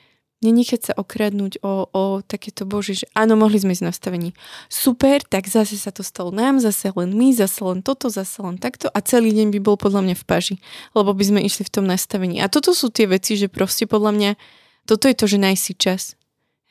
nenechať 0.45 0.91
sa 0.91 0.93
okradnúť 0.93 1.65
o, 1.65 1.89
o 1.89 2.03
takéto 2.21 2.69
bože, 2.69 2.93
že 2.93 3.05
áno, 3.17 3.33
mohli 3.33 3.57
sme 3.57 3.73
ísť 3.73 3.89
nastavení. 3.89 4.37
Super, 4.69 5.25
tak 5.25 5.49
zase 5.49 5.81
sa 5.81 5.89
to 5.89 6.05
stalo 6.05 6.29
nám, 6.29 6.61
zase 6.61 6.93
len 6.93 7.09
my, 7.17 7.33
zase 7.33 7.57
len 7.65 7.81
toto, 7.81 8.13
zase 8.13 8.45
len 8.45 8.61
takto 8.61 8.85
a 8.93 8.99
celý 9.01 9.33
deň 9.33 9.49
by 9.57 9.59
bol 9.65 9.81
podľa 9.81 10.05
mňa 10.05 10.15
v 10.21 10.25
paži, 10.29 10.55
lebo 10.93 11.17
by 11.17 11.23
sme 11.25 11.39
išli 11.41 11.65
v 11.65 11.73
tom 11.73 11.85
nastavení. 11.89 12.37
A 12.37 12.53
toto 12.53 12.77
sú 12.77 12.93
tie 12.93 13.09
veci, 13.09 13.33
že 13.33 13.49
proste 13.49 13.89
podľa 13.89 14.11
mňa 14.13 14.31
toto 14.87 15.11
je 15.11 15.15
to, 15.19 15.27
že 15.27 15.43
nájsť 15.43 15.61
si 15.61 15.73
čas. 15.75 16.03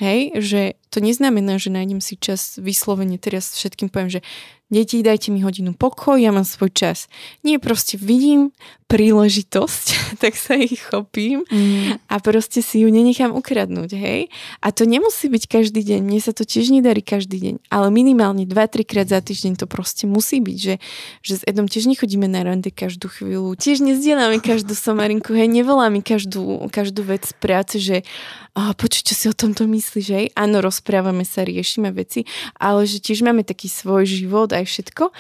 Hej, 0.01 0.41
že 0.41 0.63
to 0.97 1.05
neznamená, 1.05 1.61
že 1.61 1.69
nájdem 1.69 2.01
si 2.01 2.17
čas 2.17 2.57
vyslovene, 2.57 3.21
teraz 3.21 3.53
všetkým 3.53 3.93
poviem, 3.93 4.17
že 4.17 4.21
deti, 4.67 4.99
dajte 5.05 5.31
mi 5.31 5.45
hodinu 5.47 5.79
pokoj, 5.79 6.19
ja 6.19 6.35
mám 6.35 6.43
svoj 6.43 6.75
čas. 6.75 7.07
Nie, 7.47 7.63
proste 7.63 7.95
vidím 7.95 8.51
príležitosť, 8.87 9.87
tak 10.23 10.39
sa 10.39 10.59
ich 10.59 10.79
chopím 10.79 11.47
mm. 11.47 12.07
a 12.07 12.15
proste 12.23 12.63
si 12.63 12.83
ju 12.83 12.89
nenechám 12.91 13.35
ukradnúť, 13.35 13.91
hej. 13.99 14.21
A 14.63 14.71
to 14.71 14.87
nemusí 14.87 15.27
byť 15.27 15.45
každý 15.47 15.83
deň, 15.87 16.01
mne 16.07 16.21
sa 16.23 16.31
to 16.35 16.47
tiež 16.47 16.71
nedarí 16.71 17.03
každý 17.03 17.39
deň, 17.43 17.55
ale 17.71 17.91
minimálne 17.91 18.47
2-3 18.47 18.87
krát 18.87 19.07
za 19.11 19.19
týždeň 19.23 19.59
to 19.59 19.67
proste 19.71 20.07
musí 20.07 20.39
byť, 20.39 20.59
že, 20.59 20.75
že 21.23 21.35
s 21.39 21.43
Edom 21.47 21.67
tiež 21.67 21.87
nechodíme 21.91 22.27
na 22.31 22.47
rande 22.47 22.71
každú 22.71 23.11
chvíľu, 23.11 23.59
tiež 23.59 23.83
nezdielame 23.83 24.39
každú 24.39 24.75
somarinku, 24.75 25.35
hej, 25.35 25.51
nevoláme 25.51 26.03
každú, 26.03 26.67
každú 26.71 27.07
vec 27.07 27.27
z 27.27 27.35
práce, 27.39 27.83
že 27.83 28.07
oh, 28.55 28.71
počuť, 28.75 29.13
čo 29.13 29.15
si 29.15 29.27
o 29.27 29.35
tomto 29.35 29.67
myslíš, 29.67 30.07
hej. 30.15 30.27
Áno, 30.39 30.63
rozprávame 30.87 31.27
sa, 31.27 31.43
riešime 31.43 31.91
veci, 31.91 32.23
ale 32.63 32.87
že 32.87 33.03
tiež 33.03 33.27
máme 33.27 33.43
taký 33.43 33.67
svoj 33.67 34.07
život 34.07 34.55
aj 34.55 34.71
všetko. 34.71 35.11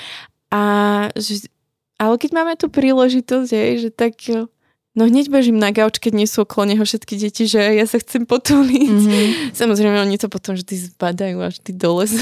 A 0.54 0.62
že, 1.18 1.50
ale 1.98 2.14
keď 2.22 2.30
máme 2.30 2.54
tú 2.54 2.70
príležitosť, 2.70 3.50
hej, 3.50 3.72
že 3.82 3.90
tak 3.90 4.14
No 4.96 5.04
hneď 5.04 5.28
bežím 5.28 5.60
na 5.60 5.76
gauč, 5.76 6.00
keď 6.00 6.12
nie 6.16 6.24
sú 6.24 6.48
okolo 6.48 6.72
neho 6.72 6.80
všetky 6.80 7.20
deti, 7.20 7.44
že 7.44 7.60
ja 7.60 7.84
sa 7.84 8.00
chcem 8.00 8.24
potuliť. 8.24 8.96
Mm-hmm. 8.96 9.28
Samozrejme, 9.60 9.92
oni 9.92 10.16
to 10.16 10.32
potom 10.32 10.56
vždy 10.56 10.72
zbadajú 10.72 11.36
až 11.44 11.60
ty 11.60 11.76
dole 11.76 12.08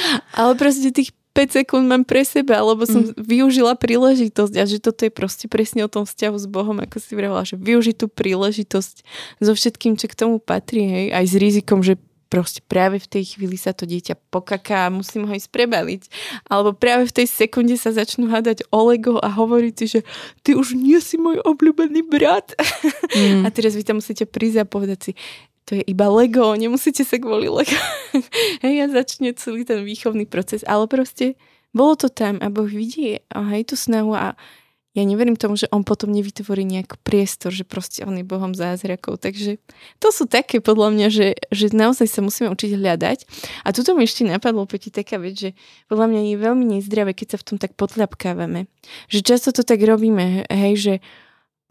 Ale 0.40 0.56
proste 0.56 0.88
tých 0.88 1.12
5 1.32 1.64
sekúnd 1.64 1.88
mám 1.88 2.04
pre 2.04 2.28
seba, 2.28 2.60
lebo 2.60 2.84
som 2.84 3.08
mm. 3.08 3.16
využila 3.16 3.72
príležitosť 3.76 4.54
a 4.60 4.64
že 4.68 4.78
toto 4.78 5.08
je 5.08 5.12
proste 5.12 5.48
presne 5.48 5.84
o 5.84 5.88
tom 5.88 6.04
vzťahu 6.04 6.36
s 6.36 6.46
Bohom, 6.46 6.76
ako 6.84 7.00
si 7.00 7.16
vravela, 7.16 7.48
že 7.48 7.56
využiť 7.56 7.96
tú 7.96 8.06
príležitosť 8.12 8.94
so 9.40 9.52
všetkým, 9.56 9.96
čo 9.96 10.12
k 10.12 10.18
tomu 10.18 10.36
patrí, 10.36 10.84
hej, 10.84 11.06
aj 11.16 11.24
s 11.24 11.34
rizikom, 11.40 11.80
že 11.80 11.96
proste 12.32 12.64
práve 12.64 12.96
v 12.96 13.08
tej 13.12 13.36
chvíli 13.36 13.60
sa 13.60 13.76
to 13.76 13.84
dieťa 13.84 14.16
pokaká 14.32 14.88
a 14.88 14.94
musím 14.94 15.28
ho 15.28 15.32
ísť 15.36 15.52
prebaliť. 15.52 16.08
Alebo 16.48 16.72
práve 16.72 17.04
v 17.04 17.12
tej 17.20 17.28
sekunde 17.28 17.76
sa 17.76 17.92
začnú 17.92 18.32
hádať 18.32 18.64
o 18.72 18.88
Lego 18.88 19.20
a 19.20 19.28
hovoriť 19.28 19.74
si, 19.76 19.86
že 19.92 20.00
ty 20.40 20.56
už 20.56 20.72
nie 20.72 20.96
si 21.04 21.20
môj 21.20 21.44
obľúbený 21.44 22.08
brat. 22.08 22.56
Mm. 23.12 23.44
A 23.46 23.52
teraz 23.52 23.76
vy 23.76 23.84
tam 23.84 24.00
musíte 24.00 24.24
prísť 24.24 24.64
a 24.64 24.64
povedať 24.64 24.98
si, 25.04 25.12
to 25.64 25.78
je 25.78 25.82
iba 25.86 26.10
Lego, 26.10 26.58
nemusíte 26.58 27.06
sa 27.06 27.16
kvôli 27.22 27.46
Lego. 27.46 27.78
hej, 28.64 28.74
a 28.82 28.86
začne 28.90 29.32
celý 29.38 29.62
ten 29.62 29.86
výchovný 29.86 30.26
proces. 30.26 30.66
Ale 30.66 30.90
proste 30.90 31.38
bolo 31.70 31.96
to 31.96 32.12
tam 32.12 32.42
a 32.42 32.50
Boh 32.50 32.68
vidí 32.68 33.22
hej, 33.22 33.62
tú 33.64 33.78
snahu 33.78 34.12
a 34.12 34.34
ja 34.92 35.08
neverím 35.08 35.40
tomu, 35.40 35.56
že 35.56 35.72
on 35.72 35.88
potom 35.88 36.12
nevytvorí 36.12 36.68
nejaký 36.68 37.00
priestor, 37.00 37.48
že 37.48 37.64
proste 37.64 38.04
on 38.04 38.12
je 38.12 38.28
Bohom 38.28 38.52
zázrakov. 38.52 39.24
Takže 39.24 39.56
to 39.96 40.12
sú 40.12 40.28
také 40.28 40.60
podľa 40.60 40.92
mňa, 40.92 41.08
že, 41.08 41.28
že 41.48 41.72
naozaj 41.72 42.12
sa 42.12 42.20
musíme 42.20 42.52
učiť 42.52 42.76
hľadať. 42.76 43.18
A 43.64 43.72
tuto 43.72 43.96
mi 43.96 44.04
ešte 44.04 44.28
napadlo 44.28 44.68
Peti 44.68 44.92
taká 44.92 45.16
vec, 45.16 45.40
že 45.40 45.50
podľa 45.88 46.12
mňa 46.12 46.20
je 46.28 46.36
veľmi 46.36 46.64
nezdravé, 46.76 47.16
keď 47.16 47.36
sa 47.36 47.40
v 47.40 47.46
tom 47.48 47.56
tak 47.56 47.72
potľapkávame. 47.72 48.68
Že 49.08 49.18
často 49.24 49.48
to 49.56 49.64
tak 49.64 49.80
robíme, 49.80 50.44
hej, 50.52 50.74
že 50.76 50.94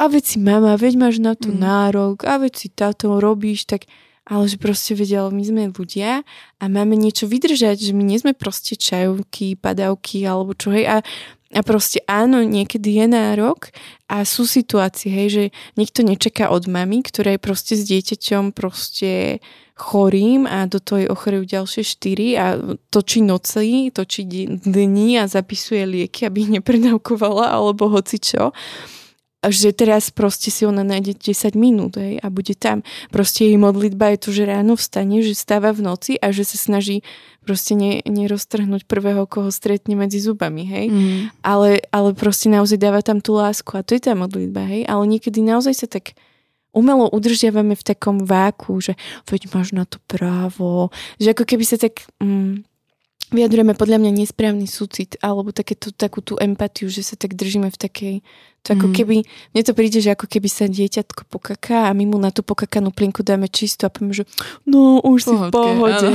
a 0.01 0.09
veď 0.09 0.23
si 0.25 0.37
mama, 0.41 0.73
veď 0.73 0.97
máš 0.97 1.21
na 1.21 1.37
to 1.37 1.53
mm. 1.53 1.61
nárok, 1.61 2.25
a 2.25 2.41
veď 2.41 2.53
si 2.57 2.67
táto 2.73 3.21
robíš, 3.21 3.69
tak 3.69 3.85
ale 4.25 4.49
že 4.49 4.57
proste 4.57 4.97
vedel, 4.97 5.29
my 5.29 5.43
sme 5.45 5.63
ľudia 5.69 6.25
a 6.57 6.63
máme 6.65 6.97
niečo 6.97 7.29
vydržať, 7.29 7.77
že 7.77 7.93
my 7.93 8.01
nie 8.05 8.17
sme 8.17 8.33
proste 8.33 8.73
čajovky, 8.73 9.57
padavky 9.57 10.25
alebo 10.25 10.57
čo, 10.57 10.73
hej, 10.73 10.89
a 10.89 10.97
a 11.51 11.67
proste 11.67 11.99
áno, 12.07 12.47
niekedy 12.47 13.03
je 13.03 13.05
nárok 13.11 13.75
a 14.07 14.23
sú 14.23 14.47
situácie, 14.47 15.11
hej, 15.11 15.27
že 15.27 15.43
niekto 15.75 15.99
nečaká 15.99 16.47
od 16.47 16.63
mami, 16.71 17.03
ktorá 17.03 17.35
je 17.35 17.43
proste 17.43 17.75
s 17.75 17.83
dieťaťom 17.91 18.55
proste 18.55 19.43
chorým 19.75 20.47
a 20.47 20.63
do 20.71 20.79
toho 20.79 21.03
je 21.03 21.11
ochorejú 21.11 21.43
ďalšie 21.43 21.83
štyri 21.83 22.39
a 22.39 22.55
točí 22.87 23.19
noci, 23.19 23.91
točí 23.91 24.23
dní 24.63 25.19
a 25.19 25.27
zapisuje 25.27 25.83
lieky, 25.83 26.23
aby 26.23 26.47
ich 26.47 26.51
nepredávkovala 26.55 27.51
alebo 27.51 27.91
hoci 27.91 28.15
čo 28.15 28.55
že 29.49 29.73
teraz 29.73 30.13
proste 30.13 30.54
si 30.54 30.69
ona 30.69 30.86
nájde 30.86 31.17
10 31.17 31.58
minút 31.58 31.97
hej, 31.97 32.21
a 32.21 32.30
bude 32.30 32.54
tam. 32.54 32.86
Proste 33.10 33.49
jej 33.49 33.58
modlitba 33.58 34.13
je 34.13 34.19
to, 34.21 34.30
že 34.30 34.43
ráno 34.45 34.77
vstane, 34.77 35.25
že 35.25 35.34
stáva 35.34 35.73
v 35.73 35.82
noci 35.82 36.13
a 36.21 36.30
že 36.30 36.45
sa 36.45 36.62
snaží 36.62 37.01
proste 37.41 37.73
ne, 37.73 38.06
neroztrhnúť 38.06 38.86
prvého, 38.86 39.25
koho 39.25 39.49
stretne 39.49 39.97
medzi 39.97 40.21
zubami, 40.21 40.62
hej. 40.69 40.86
Mm. 40.93 41.21
Ale, 41.41 41.82
ale 41.89 42.13
proste 42.13 42.54
naozaj 42.54 42.77
dáva 42.77 43.01
tam 43.01 43.17
tú 43.17 43.34
lásku 43.34 43.73
a 43.73 43.82
to 43.82 43.97
je 43.97 44.06
tá 44.06 44.13
modlitba, 44.13 44.62
hej. 44.69 44.86
Ale 44.86 45.10
niekedy 45.10 45.41
naozaj 45.41 45.73
sa 45.73 45.88
tak 45.89 46.13
umelo 46.69 47.10
udržiavame 47.10 47.73
v 47.73 47.84
takom 47.84 48.21
váku, 48.23 48.80
že 48.80 48.93
veď 49.27 49.51
máš 49.51 49.73
na 49.73 49.89
to 49.89 49.97
právo, 50.06 50.93
že 51.17 51.34
ako 51.34 51.43
keby 51.49 51.65
sa 51.65 51.82
tak... 51.82 52.06
Mm, 52.21 52.63
vyjadrujeme 53.29 53.77
podľa 53.77 54.01
mňa 54.01 54.12
nesprávny 54.25 54.65
súcit 54.65 55.21
alebo 55.21 55.53
takéto, 55.53 55.93
takú 55.93 56.25
tú 56.25 56.41
empatiu, 56.41 56.89
že 56.89 57.05
sa 57.05 57.13
tak 57.13 57.38
držíme 57.38 57.69
v 57.69 57.77
takej 57.77 58.15
to 58.62 58.77
ako 58.77 58.93
mm. 58.93 58.93
keby, 58.93 59.17
mne 59.25 59.63
to 59.65 59.73
príde, 59.73 59.99
že 60.05 60.13
ako 60.13 60.29
keby 60.29 60.45
sa 60.45 60.69
dieťatko 60.69 61.25
pokaká 61.34 61.89
a 61.89 61.97
my 61.97 62.05
mu 62.05 62.21
na 62.21 62.29
tú 62.29 62.45
pokakanú 62.45 62.93
plinku 62.93 63.25
dáme 63.25 63.49
čisto 63.49 63.89
a 63.89 63.93
povieme, 63.93 64.13
že 64.13 64.29
no 64.69 65.01
už 65.01 65.19
si 65.25 65.34
v 65.34 65.49
pohode. 65.49 66.10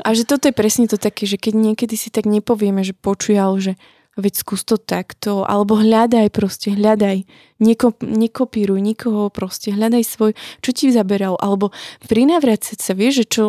A 0.00 0.08
že 0.16 0.24
toto 0.24 0.48
je 0.48 0.56
presne 0.56 0.88
to 0.88 0.96
také, 0.96 1.28
že 1.28 1.36
keď 1.36 1.60
niekedy 1.60 2.00
si 2.00 2.08
tak 2.08 2.24
nepovieme, 2.24 2.80
že 2.80 2.96
počujal, 2.96 3.60
že 3.60 3.76
veď 4.16 4.32
skús 4.32 4.64
to 4.64 4.80
takto, 4.80 5.44
alebo 5.44 5.76
hľadaj 5.76 6.32
proste, 6.32 6.72
hľadaj, 6.72 7.28
Neko, 7.60 7.92
nekopíruj 8.00 8.80
nikoho 8.80 9.28
proste, 9.28 9.68
hľadaj 9.68 10.00
svoj, 10.00 10.32
čo 10.64 10.70
ti 10.72 10.88
zaberal, 10.88 11.36
alebo 11.36 11.76
prinávracať 12.08 12.80
sa, 12.80 12.96
vieš, 12.96 13.24
že 13.24 13.26
čo, 13.28 13.44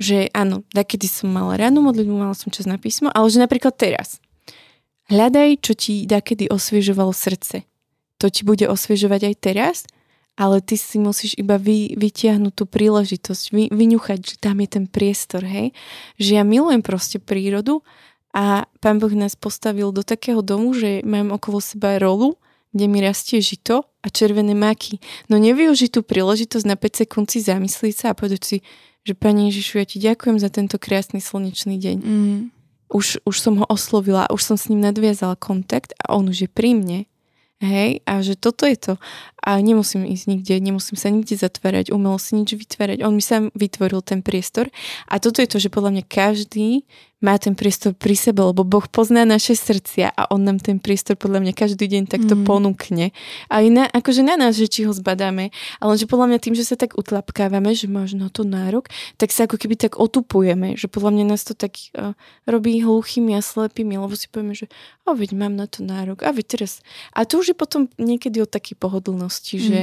že 0.00 0.32
áno, 0.32 0.64
takedy 0.72 1.04
som 1.04 1.28
mala 1.28 1.60
ráno 1.60 1.84
modlitbu, 1.84 2.14
mala 2.16 2.32
som 2.32 2.48
čas 2.48 2.64
na 2.64 2.80
písmo, 2.80 3.12
ale 3.12 3.28
že 3.28 3.38
napríklad 3.38 3.76
teraz, 3.76 4.16
hľadaj, 5.12 5.60
čo 5.60 5.76
ti 5.76 6.08
dakedy 6.08 6.48
osviežovalo 6.48 7.12
srdce 7.12 7.68
to 8.20 8.28
ti 8.28 8.44
bude 8.44 8.68
osviežovať 8.68 9.32
aj 9.32 9.34
teraz, 9.40 9.76
ale 10.36 10.60
ty 10.60 10.76
si 10.76 11.00
musíš 11.00 11.32
iba 11.40 11.56
vy, 11.56 11.96
vytiahnuť 11.96 12.52
tú 12.52 12.64
príležitosť, 12.68 13.44
vy, 13.56 13.64
vyňuchať, 13.72 14.18
že 14.20 14.34
tam 14.36 14.60
je 14.60 14.68
ten 14.68 14.84
priestor, 14.84 15.40
hej. 15.48 15.72
Že 16.20 16.30
ja 16.36 16.44
milujem 16.44 16.84
proste 16.84 17.16
prírodu 17.16 17.80
a 18.36 18.68
pán 18.84 19.00
Boh 19.00 19.10
nás 19.16 19.34
postavil 19.34 19.88
do 19.90 20.04
takého 20.04 20.44
domu, 20.44 20.76
že 20.76 21.00
mám 21.08 21.32
okolo 21.32 21.64
seba 21.64 21.96
rolu, 21.96 22.36
kde 22.70 22.86
mi 22.86 23.02
rastie 23.02 23.42
žito 23.42 23.88
a 24.04 24.06
červené 24.12 24.54
maky. 24.54 25.02
No 25.26 25.40
nevyužiť 25.40 25.90
tú 25.98 26.00
príležitosť 26.06 26.64
na 26.68 26.76
5 26.78 27.04
sekúnd 27.04 27.26
si 27.26 27.42
zamyslieť 27.42 27.94
sa 27.96 28.06
a 28.12 28.16
povedať 28.16 28.42
si, 28.44 28.56
že 29.04 29.16
Pani 29.16 29.48
Ježišu, 29.48 29.80
ja 29.80 29.86
ti 29.88 29.98
ďakujem 29.98 30.36
za 30.36 30.52
tento 30.52 30.76
krásny 30.76 31.24
slnečný 31.24 31.80
deň. 31.80 31.96
Mm. 32.00 32.40
Už, 32.90 33.22
už 33.22 33.36
som 33.38 33.54
ho 33.62 33.66
oslovila, 33.70 34.26
už 34.34 34.42
som 34.42 34.56
s 34.58 34.66
ním 34.66 34.82
nadviazala 34.82 35.38
kontakt 35.38 35.94
a 36.02 36.18
on 36.18 36.26
už 36.26 36.46
je 36.46 36.50
pri 36.50 36.74
mne 36.74 37.00
Hej, 37.60 38.00
a 38.08 38.24
že 38.24 38.40
toto 38.40 38.64
je 38.64 38.72
to. 38.72 38.96
A 39.40 39.56
nemusím 39.60 40.04
ísť 40.04 40.24
nikde, 40.28 40.54
nemusím 40.60 40.96
sa 41.00 41.08
nikde 41.08 41.36
zatvárať, 41.36 41.90
umelo 41.90 42.20
si 42.20 42.36
nič 42.36 42.52
vytvárať. 42.52 43.00
On 43.04 43.12
mi 43.16 43.24
sám 43.24 43.48
vytvoril 43.56 44.04
ten 44.04 44.20
priestor. 44.20 44.68
A 45.08 45.16
toto 45.16 45.40
je 45.40 45.48
to, 45.48 45.56
že 45.56 45.72
podľa 45.72 46.00
mňa 46.00 46.04
každý 46.06 46.84
má 47.20 47.36
ten 47.36 47.52
priestor 47.52 47.92
pri 47.92 48.16
sebe, 48.16 48.40
lebo 48.40 48.64
Boh 48.64 48.84
pozná 48.88 49.28
naše 49.28 49.52
srdcia 49.52 50.08
a 50.16 50.32
On 50.32 50.40
nám 50.40 50.56
ten 50.56 50.80
priestor 50.80 51.20
podľa 51.20 51.44
mňa 51.44 51.52
každý 51.52 51.84
deň 51.84 52.02
takto 52.08 52.32
mm. 52.32 52.44
ponúkne. 52.48 53.12
A 53.52 53.60
na, 53.68 53.84
akože 53.92 54.24
na 54.24 54.40
nás, 54.40 54.56
že 54.56 54.72
či 54.72 54.88
ho 54.88 54.92
zbadáme, 54.96 55.52
ale 55.84 55.92
že 56.00 56.08
podľa 56.08 56.32
mňa 56.32 56.38
tým, 56.40 56.56
že 56.56 56.64
sa 56.64 56.80
tak 56.80 56.96
utlapkávame, 56.96 57.76
že 57.76 57.92
možno 57.92 58.32
to 58.32 58.48
nárok, 58.48 58.88
tak 59.20 59.36
sa 59.36 59.44
ako 59.44 59.60
keby 59.60 59.76
tak 59.76 60.00
otupujeme, 60.00 60.80
že 60.80 60.88
podľa 60.88 61.12
mňa 61.20 61.24
nás 61.36 61.44
to 61.44 61.52
tak 61.52 61.76
uh, 61.92 62.16
robí 62.48 62.80
hluchými 62.80 63.36
a 63.36 63.44
slepými, 63.44 64.00
lebo 64.00 64.16
si 64.16 64.24
povieme, 64.32 64.56
že 64.56 64.72
a 65.04 65.12
veď 65.12 65.36
mám 65.36 65.58
na 65.58 65.66
to 65.68 65.84
nárok, 65.84 66.24
a 66.24 66.30
veď 66.32 66.56
teraz. 66.56 66.86
A 67.12 67.28
to 67.28 67.42
už 67.42 67.52
je 67.52 67.56
potom 67.58 67.90
niekedy 67.98 68.40
o 68.40 68.48
takej 68.48 68.78
pohodlnosti, 69.30 69.56
mm. 69.56 69.62
že 69.62 69.80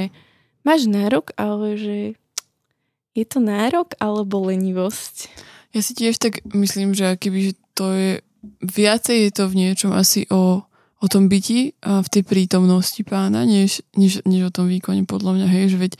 máš 0.64 0.80
nárok, 0.84 1.32
ale 1.40 1.80
že 1.80 1.96
je 3.16 3.24
to 3.24 3.40
nárok 3.40 3.96
alebo 3.96 4.44
lenivosť? 4.44 5.32
Ja 5.72 5.80
si 5.80 5.96
tiež 5.96 6.20
tak 6.20 6.44
myslím, 6.52 6.92
že 6.92 7.16
keby 7.16 7.56
to 7.72 7.92
je 7.92 8.10
viacej 8.62 9.16
je 9.28 9.30
to 9.34 9.44
v 9.50 9.58
niečom 9.66 9.90
asi 9.90 10.28
o, 10.30 10.62
o 11.02 11.06
tom 11.10 11.26
byti 11.26 11.74
a 11.82 12.04
v 12.04 12.08
tej 12.08 12.22
prítomnosti 12.22 13.00
pána, 13.02 13.42
než, 13.42 13.82
než, 13.98 14.22
než 14.22 14.48
o 14.48 14.54
tom 14.54 14.70
výkone 14.70 15.04
podľa 15.08 15.34
mňa, 15.34 15.46
hej, 15.50 15.64
že 15.74 15.78
veď 15.80 15.92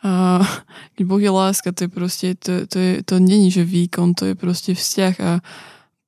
a, 0.00 0.40
keď 0.96 1.04
Boh 1.04 1.20
je 1.20 1.32
láska, 1.32 1.74
to 1.74 1.88
je 1.88 1.90
proste, 1.90 2.28
to, 2.38 2.64
to, 2.70 2.76
je, 2.78 2.92
to 3.02 3.18
není, 3.18 3.50
že 3.50 3.66
výkon, 3.66 4.14
to 4.14 4.32
je 4.32 4.34
proste 4.38 4.72
vzťah 4.72 5.14
a 5.20 5.32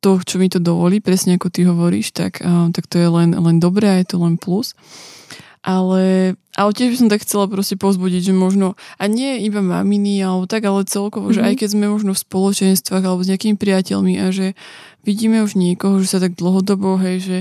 to, 0.02 0.18
čo 0.18 0.38
mi 0.38 0.50
to 0.50 0.58
dovolí, 0.58 0.98
presne 0.98 1.38
ako 1.38 1.46
ty 1.50 1.62
hovoríš, 1.62 2.14
tak, 2.14 2.42
a, 2.42 2.70
tak 2.70 2.86
to 2.86 3.02
je 3.02 3.08
len, 3.10 3.34
len 3.34 3.58
dobré 3.58 3.90
a 3.90 4.00
je 4.00 4.14
to 4.14 4.16
len 4.22 4.38
plus. 4.38 4.74
Ale, 5.62 6.34
ale 6.58 6.70
tiež 6.74 6.90
by 6.90 6.96
som 6.98 7.08
tak 7.10 7.22
chcela 7.22 7.46
proste 7.46 7.78
pozbudiť, 7.78 8.30
že 8.30 8.34
možno, 8.34 8.74
a 8.98 9.06
nie 9.06 9.46
iba 9.46 9.62
maminy 9.62 10.18
alebo 10.18 10.50
tak, 10.50 10.66
ale 10.66 10.82
celkovo, 10.82 11.30
mm-hmm. 11.30 11.38
že 11.38 11.46
aj 11.46 11.54
mhm. 11.54 11.60
keď 11.62 11.68
sme 11.70 11.86
možno 11.86 12.10
v 12.12 12.22
spoločenstvách 12.26 13.04
alebo 13.06 13.22
s 13.22 13.30
nejakými 13.30 13.54
priateľmi 13.54 14.14
a 14.18 14.34
že 14.34 14.58
vidíme 15.06 15.38
už 15.46 15.54
niekoho, 15.54 16.02
že 16.02 16.10
sa 16.10 16.18
tak 16.18 16.34
dlhodobo, 16.34 16.98
hej, 16.98 17.18
že 17.22 17.38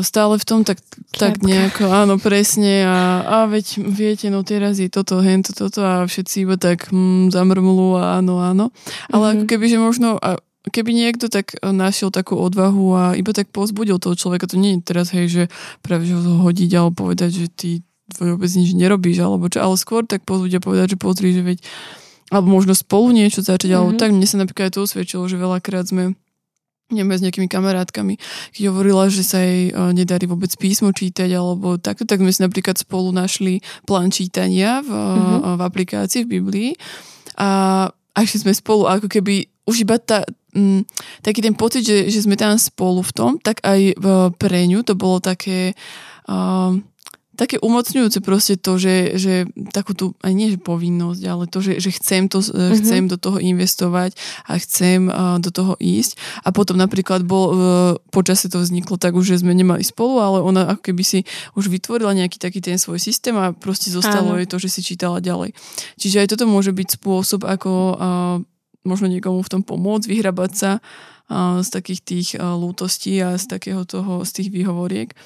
stále 0.00 0.40
v 0.40 0.48
tom 0.48 0.60
tak, 0.64 0.80
tak 1.12 1.44
nejako, 1.44 1.92
áno, 1.92 2.16
presne 2.16 2.88
a, 2.88 3.20
a 3.20 3.36
veď 3.44 3.84
viete, 3.84 4.32
no 4.32 4.40
teraz 4.40 4.80
je 4.80 4.88
toto, 4.88 5.20
hen 5.20 5.44
toto, 5.44 5.68
toto 5.68 5.84
a 5.84 6.08
všetci 6.08 6.48
iba 6.48 6.56
tak 6.56 6.88
hm, 6.88 7.28
zamrmlú 7.28 8.00
a 8.00 8.16
áno, 8.16 8.40
áno. 8.40 8.72
Ale 9.12 9.24
mm-hmm. 9.28 9.36
ako 9.36 9.44
keby, 9.44 9.66
že 9.68 9.78
možno, 9.78 10.16
a 10.16 10.40
keby 10.72 10.96
niekto 10.96 11.28
tak 11.28 11.56
e, 11.56 11.72
našiel 11.72 12.08
takú 12.08 12.40
odvahu 12.40 12.86
a 12.96 13.02
iba 13.18 13.32
tak 13.36 13.52
pozbudil 13.52 14.00
toho 14.00 14.16
človeka, 14.16 14.48
to 14.48 14.56
nie 14.56 14.76
je 14.76 14.80
teraz, 14.84 15.12
hej, 15.12 15.26
že 15.28 15.42
práve 15.84 16.08
že 16.08 16.16
ho 16.16 16.44
hodiť 16.44 16.70
alebo 16.76 17.08
povedať, 17.08 17.30
že 17.44 17.46
ty 17.52 17.70
vôbec 18.20 18.48
nič 18.52 18.76
nerobíš, 18.76 19.24
alebo 19.24 19.48
čo, 19.48 19.64
ale 19.64 19.80
skôr 19.80 20.04
tak 20.04 20.28
pozbudia 20.28 20.60
povedať, 20.60 20.96
že 20.96 20.98
pozri, 21.00 21.32
že 21.32 21.42
veď, 21.44 21.58
alebo 22.32 22.52
možno 22.52 22.76
spolu 22.76 23.12
niečo 23.12 23.40
začať, 23.40 23.72
mm-hmm. 23.72 23.80
alebo 23.80 23.92
mhm. 23.96 24.00
tak, 24.00 24.10
mne 24.12 24.26
sa 24.28 24.36
napríklad 24.40 24.72
to 24.72 24.84
usvedčilo, 24.84 25.24
že 25.28 25.40
veľakrát 25.40 25.88
sme 25.88 26.16
neviem, 26.92 27.16
s 27.16 27.24
nejakými 27.24 27.48
kamarátkami, 27.48 28.20
keď 28.52 28.62
hovorila, 28.68 29.08
že 29.08 29.24
sa 29.24 29.40
jej 29.40 29.72
uh, 29.72 29.90
nedarí 29.96 30.28
vôbec 30.28 30.52
písmo 30.52 30.92
čítať 30.92 31.32
alebo 31.32 31.80
takto, 31.80 32.04
tak 32.04 32.20
sme 32.20 32.28
si 32.28 32.44
napríklad 32.44 32.76
spolu 32.76 33.08
našli 33.08 33.64
plán 33.88 34.12
čítania 34.12 34.84
v, 34.84 34.92
mm-hmm. 34.92 35.56
v 35.56 35.60
aplikácii 35.64 36.28
v 36.28 36.32
Biblii 36.38 36.70
a 37.40 37.88
a 38.14 38.20
sme 38.22 38.54
spolu 38.54 38.86
ako 38.86 39.10
keby 39.10 39.50
už 39.66 39.82
iba 39.82 39.98
tá, 39.98 40.22
mm, 40.54 40.80
taký 41.20 41.42
ten 41.42 41.54
pocit, 41.58 41.82
že, 41.82 42.08
že 42.08 42.24
sme 42.24 42.38
tam 42.38 42.54
spolu 42.56 43.02
v 43.02 43.12
tom, 43.12 43.30
tak 43.42 43.60
aj 43.66 43.98
v, 43.98 44.06
pre 44.38 44.64
ňu 44.70 44.86
to 44.86 44.94
bolo 44.94 45.18
také 45.18 45.74
uh, 46.30 46.78
také 47.34 47.58
umocňujúce 47.58 48.22
proste 48.22 48.54
to, 48.54 48.78
že, 48.78 49.18
že 49.18 49.34
takú 49.74 49.92
tú, 49.92 50.14
aj 50.22 50.32
nie 50.32 50.54
že 50.54 50.58
povinnosť, 50.58 51.22
ale 51.26 51.44
to, 51.50 51.58
že, 51.58 51.82
že 51.82 51.90
chcem, 51.98 52.30
to, 52.30 52.40
mm-hmm. 52.40 52.78
chcem 52.78 53.02
do 53.10 53.18
toho 53.18 53.42
investovať 53.42 54.14
a 54.46 54.54
chcem 54.58 55.10
uh, 55.10 55.42
do 55.42 55.50
toho 55.50 55.74
ísť. 55.82 56.14
A 56.46 56.54
potom 56.54 56.78
napríklad 56.78 57.26
bol, 57.26 57.46
uh, 57.50 57.58
počasie 58.14 58.46
to 58.46 58.62
vzniklo 58.62 58.96
tak 58.96 59.18
už, 59.18 59.34
že 59.34 59.42
sme 59.42 59.52
nemali 59.52 59.82
spolu, 59.82 60.22
ale 60.22 60.38
ona 60.40 60.62
ako 60.74 60.94
keby 60.94 61.02
si 61.02 61.26
už 61.58 61.66
vytvorila 61.66 62.14
nejaký 62.14 62.38
taký 62.38 62.62
ten 62.62 62.78
svoj 62.78 63.02
systém 63.02 63.34
a 63.34 63.50
proste 63.50 63.90
zostalo 63.90 64.34
Áno. 64.34 64.38
jej 64.38 64.48
to, 64.48 64.56
že 64.62 64.70
si 64.70 64.80
čítala 64.86 65.18
ďalej. 65.18 65.52
Čiže 65.98 66.24
aj 66.24 66.28
toto 66.38 66.46
môže 66.46 66.70
byť 66.70 67.02
spôsob, 67.02 67.42
ako 67.42 67.70
uh, 67.98 68.53
možno 68.84 69.08
niekomu 69.08 69.40
v 69.40 69.52
tom 69.52 69.62
pomôcť, 69.64 70.06
vyhrabať 70.06 70.52
sa 70.52 70.72
z 71.64 71.68
takých 71.72 72.00
tých 72.04 72.28
lútostí 72.36 73.16
a 73.24 73.40
z 73.40 73.48
takého 73.48 73.88
toho, 73.88 74.22
z 74.28 74.30
tých 74.40 74.48
výhovoriek. 74.52 75.16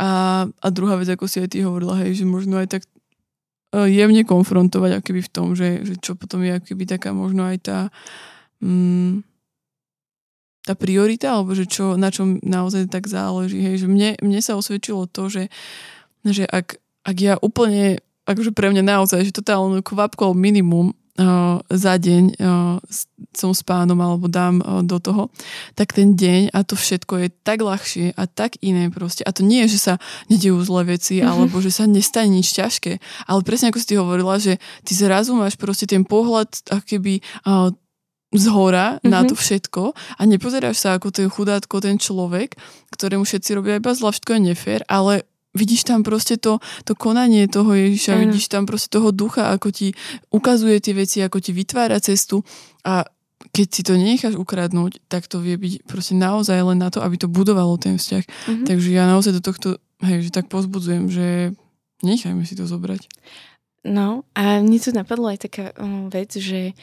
A, 0.00 0.44
a 0.48 0.66
druhá 0.72 0.96
vec, 0.96 1.12
ako 1.12 1.28
si 1.28 1.44
aj 1.44 1.52
ty 1.52 1.60
hovorila, 1.60 2.00
hej, 2.00 2.16
že 2.16 2.24
možno 2.24 2.56
aj 2.56 2.80
tak 2.80 2.82
jemne 3.72 4.24
konfrontovať 4.24 5.00
akoby 5.00 5.20
v 5.20 5.32
tom, 5.32 5.46
že, 5.52 5.84
že 5.84 6.00
čo 6.00 6.16
potom 6.16 6.40
je 6.44 6.56
akoby 6.56 6.84
taká 6.84 7.12
možno 7.12 7.48
aj 7.48 7.56
tá 7.60 7.78
mm, 8.60 9.24
tá 10.62 10.78
priorita, 10.78 11.34
alebo 11.34 11.58
že 11.58 11.66
čo, 11.66 11.98
na 11.98 12.14
čom 12.14 12.38
naozaj 12.38 12.86
tak 12.86 13.10
záleží. 13.10 13.58
Hej, 13.58 13.84
že 13.84 13.86
mne, 13.90 14.14
mne 14.22 14.38
sa 14.38 14.54
osvedčilo 14.54 15.10
to, 15.10 15.26
že, 15.26 15.50
že 16.22 16.46
ak, 16.46 16.78
ak 17.02 17.16
ja 17.18 17.34
úplne, 17.42 17.98
akože 18.30 18.54
pre 18.54 18.70
mňa 18.70 18.86
naozaj, 18.86 19.26
že 19.26 19.34
totálne 19.34 19.82
kvapko 19.82 20.38
minimum 20.38 20.94
za 21.68 21.94
deň 22.00 22.40
som 23.36 23.52
s 23.52 23.60
pánom 23.60 24.00
alebo 24.00 24.32
dám 24.32 24.64
do 24.84 24.96
toho, 24.96 25.28
tak 25.76 25.92
ten 25.92 26.16
deň 26.16 26.52
a 26.56 26.64
to 26.64 26.72
všetko 26.72 27.12
je 27.20 27.28
tak 27.44 27.60
ľahšie 27.60 28.16
a 28.16 28.24
tak 28.24 28.56
iné 28.64 28.88
proste. 28.88 29.20
A 29.24 29.32
to 29.32 29.44
nie 29.44 29.64
je, 29.68 29.76
že 29.76 29.92
sa 29.92 29.94
nedejú 30.32 30.56
zlé 30.64 30.96
veci 30.96 31.20
mm-hmm. 31.20 31.28
alebo 31.28 31.60
že 31.60 31.68
sa 31.68 31.84
nestane 31.84 32.32
nič 32.32 32.56
ťažké, 32.56 32.96
ale 33.28 33.40
presne 33.44 33.68
ako 33.68 33.78
si 33.80 33.88
ty 33.92 33.94
hovorila, 34.00 34.40
že 34.40 34.56
ty 34.88 34.92
zrazu 34.96 35.36
máš 35.36 35.60
proste 35.60 35.84
ten 35.84 36.04
pohľad 36.04 36.48
uh, 36.72 36.80
z 38.32 38.44
hora 38.48 38.96
mm-hmm. 38.96 39.10
na 39.12 39.20
mhm. 39.20 39.28
to 39.28 39.34
všetko 39.36 39.82
a 39.92 40.22
nepozeráš 40.24 40.80
sa 40.80 40.96
ako 40.96 41.12
ten 41.12 41.28
chudátko, 41.28 41.84
ten 41.84 42.00
človek, 42.00 42.56
ktorému 42.96 43.28
všetci 43.28 43.50
robia 43.52 43.76
iba 43.76 43.92
zla, 43.92 44.16
všetko 44.16 44.32
je 44.32 44.40
nefér, 44.40 44.80
ale 44.88 45.28
vidíš 45.52 45.84
tam 45.84 46.00
proste 46.00 46.40
to, 46.40 46.58
to 46.84 46.96
konanie 46.96 47.48
toho 47.48 47.72
Ježiša, 47.72 48.16
mm. 48.16 48.20
vidíš 48.28 48.46
tam 48.48 48.64
proste 48.64 48.88
toho 48.88 49.12
ducha, 49.12 49.52
ako 49.52 49.68
ti 49.72 49.92
ukazuje 50.32 50.80
tie 50.80 50.96
veci, 50.96 51.20
ako 51.20 51.38
ti 51.40 51.52
vytvára 51.52 52.00
cestu 52.00 52.40
a 52.84 53.04
keď 53.52 53.66
si 53.68 53.82
to 53.84 53.98
necháš 53.98 54.34
ukradnúť, 54.38 55.02
tak 55.10 55.28
to 55.28 55.42
vie 55.42 55.58
byť 55.58 55.84
proste 55.84 56.14
naozaj 56.16 56.56
len 56.62 56.78
na 56.78 56.88
to, 56.88 57.02
aby 57.04 57.18
to 57.18 57.28
budovalo 57.28 57.74
ten 57.76 57.98
vzťah. 57.98 58.24
Mm-hmm. 58.24 58.66
Takže 58.70 58.88
ja 58.94 59.04
naozaj 59.04 59.32
do 59.36 59.42
tohto, 59.42 59.68
hej, 60.00 60.24
že 60.24 60.30
tak 60.30 60.46
pozbudzujem, 60.48 61.10
že 61.10 61.52
nechajme 62.06 62.46
si 62.48 62.54
to 62.54 62.64
zobrať. 62.64 63.10
No 63.82 64.22
a 64.38 64.62
mne 64.62 64.78
tu 64.78 64.94
napadlo 64.94 65.26
aj 65.26 65.50
taká 65.50 65.74
um, 65.74 66.06
vec, 66.06 66.38
že 66.38 66.78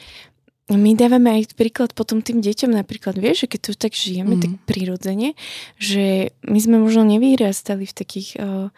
my 0.76 0.94
dávame 0.94 1.30
aj 1.40 1.54
príklad 1.58 1.90
potom 1.94 2.22
tým 2.22 2.38
deťom 2.42 2.70
napríklad, 2.74 3.18
vieš, 3.18 3.46
že 3.46 3.50
keď 3.56 3.60
tu 3.62 3.72
tak 3.74 3.92
žijeme, 3.94 4.38
mm. 4.38 4.42
tak 4.42 4.52
mhm. 4.52 4.60
prirodzene, 4.66 5.28
že 5.80 6.34
my 6.46 6.58
sme 6.58 6.76
možno 6.78 7.06
nevyrastali 7.06 7.86
v 7.86 7.94
takých 7.94 8.28
uh, 8.38 8.68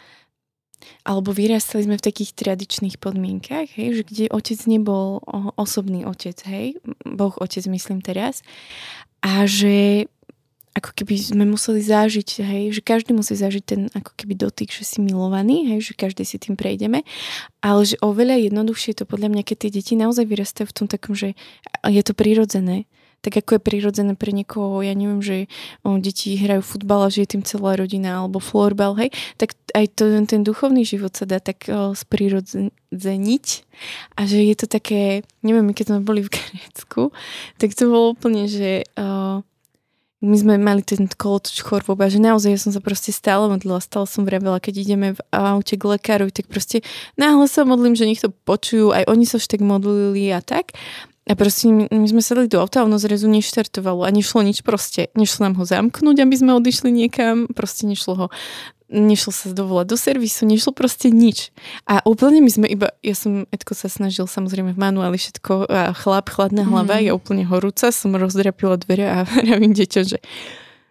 alebo 1.07 1.31
vyrastali 1.31 1.87
sme 1.87 1.97
v 1.99 2.07
takých 2.11 2.35
tradičných 2.35 2.99
podmienkach, 2.99 3.71
hej, 3.79 4.03
že 4.03 4.03
kde 4.03 4.25
otec 4.31 4.59
nebol 4.67 5.23
osobný 5.55 6.03
otec, 6.07 6.35
hej, 6.47 6.79
Boh 7.07 7.35
otec 7.39 7.65
myslím 7.71 8.03
teraz, 8.03 8.43
a 9.23 9.47
že 9.47 10.07
ako 10.73 10.91
keby 10.97 11.15
sme 11.21 11.45
museli 11.45 11.85
zažiť, 11.85 12.29
hej, 12.41 12.65
že 12.73 12.81
každý 12.81 13.13
musí 13.13 13.37
zažiť 13.37 13.65
ten 13.65 13.81
ako 13.93 14.17
keby 14.17 14.41
dotyk, 14.41 14.73
že 14.73 14.89
si 14.89 14.99
milovaný, 15.05 15.69
hej, 15.69 15.93
že 15.93 15.93
každý 15.93 16.25
si 16.25 16.41
tým 16.41 16.57
prejdeme, 16.57 17.05
ale 17.61 17.83
že 17.85 18.01
oveľa 18.01 18.49
jednoduchšie 18.49 18.97
je 18.97 18.99
to 19.05 19.07
podľa 19.09 19.29
mňa, 19.37 19.43
keď 19.45 19.57
tie 19.69 19.71
deti 19.71 19.93
naozaj 20.01 20.25
vyrastajú 20.25 20.67
v 20.69 20.77
tom 20.77 20.87
takom, 20.89 21.13
že 21.13 21.37
je 21.85 22.03
to 22.03 22.17
prirodzené, 22.17 22.89
tak 23.23 23.39
ako 23.39 23.57
je 23.57 23.63
prirodzené 23.63 24.13
pre 24.19 24.35
niekoho, 24.35 24.83
ja 24.83 24.99
neviem, 24.99 25.23
že 25.23 25.47
o, 25.87 25.95
deti 26.03 26.35
hrajú 26.35 26.65
futbal 26.65 27.07
a 27.07 27.13
že 27.13 27.23
je 27.23 27.39
tým 27.39 27.47
celá 27.47 27.79
rodina, 27.79 28.19
alebo 28.19 28.43
florbal, 28.43 28.99
hej, 28.99 29.15
tak 29.39 29.55
aj 29.79 29.95
to, 29.95 30.11
ten 30.27 30.43
duchovný 30.43 30.83
život 30.83 31.15
sa 31.15 31.23
dá 31.23 31.39
tak 31.39 31.71
o, 31.71 31.95
sprirodzeniť. 31.95 33.47
A 34.19 34.21
že 34.27 34.43
je 34.43 34.57
to 34.59 34.67
také, 34.67 35.23
neviem, 35.47 35.71
keď 35.71 35.95
sme 35.95 36.01
boli 36.03 36.27
v 36.27 36.35
Grécku, 36.35 37.15
tak 37.63 37.79
to 37.79 37.87
bolo 37.87 38.19
úplne, 38.19 38.51
že 38.51 38.91
o, 38.99 39.47
my 40.23 40.37
sme 40.39 40.55
mali 40.57 40.87
ten 40.87 41.11
kolotoč 41.11 41.67
chorôba, 41.67 42.07
že 42.07 42.23
naozaj 42.23 42.51
ja 42.55 42.61
som 42.63 42.71
sa 42.71 42.79
proste 42.79 43.11
stále 43.11 43.51
modlila, 43.51 43.83
stále 43.83 44.07
som 44.07 44.23
vravela, 44.23 44.63
keď 44.63 44.75
ideme 44.87 45.09
v 45.19 45.21
aute 45.35 45.75
k 45.75 45.83
lekárovi, 45.83 46.31
tak 46.31 46.47
proste 46.47 46.87
náhle 47.19 47.51
sa 47.51 47.67
modlím, 47.67 47.99
že 47.99 48.07
nech 48.07 48.23
to 48.23 48.31
počujú, 48.31 48.95
aj 48.95 49.11
oni 49.11 49.27
sa 49.27 49.43
už 49.43 49.51
tak 49.51 49.61
modlili 49.61 50.31
a 50.31 50.39
tak. 50.39 50.79
A 51.23 51.39
proste 51.39 51.71
my, 51.71 51.87
my 51.87 52.07
sme 52.11 52.19
sedli 52.19 52.51
do 52.51 52.59
auta 52.59 52.83
a 52.83 52.87
ono 52.87 52.99
zrazu 52.99 53.31
neštartovalo 53.31 54.03
a 54.03 54.11
nešlo 54.11 54.43
nič 54.43 54.67
proste. 54.67 55.07
Nešlo 55.15 55.47
nám 55.47 55.55
ho 55.55 55.63
zamknúť, 55.63 56.19
aby 56.19 56.35
sme 56.35 56.59
odišli 56.59 56.91
niekam, 56.91 57.47
proste 57.47 57.87
nešlo 57.87 58.13
ho 58.15 58.27
nešlo 58.93 59.33
sa 59.33 59.51
dovolať 59.51 59.87
do 59.89 59.97
servisu, 59.97 60.45
nešlo 60.45 60.77
proste 60.77 61.09
nič. 61.09 61.49
A 61.89 62.05
úplne 62.05 62.45
my 62.45 62.51
sme 62.53 62.67
iba, 62.69 62.93
ja 63.01 63.17
som, 63.17 63.49
Edko 63.49 63.73
sa 63.73 63.89
snažil 63.89 64.29
samozrejme 64.29 64.77
v 64.77 64.79
manuáli 64.79 65.17
všetko, 65.17 65.67
a 65.67 65.97
chlap, 65.97 66.29
chladná 66.29 66.69
hlava, 66.69 67.01
mm. 67.01 67.05
ja 67.09 67.13
úplne 67.17 67.49
horúca, 67.49 67.89
som 67.89 68.13
rozdrapila 68.13 68.77
dvere 68.77 69.09
a 69.09 69.19
vravím 69.43 69.73
deťom, 69.73 70.05
že 70.05 70.21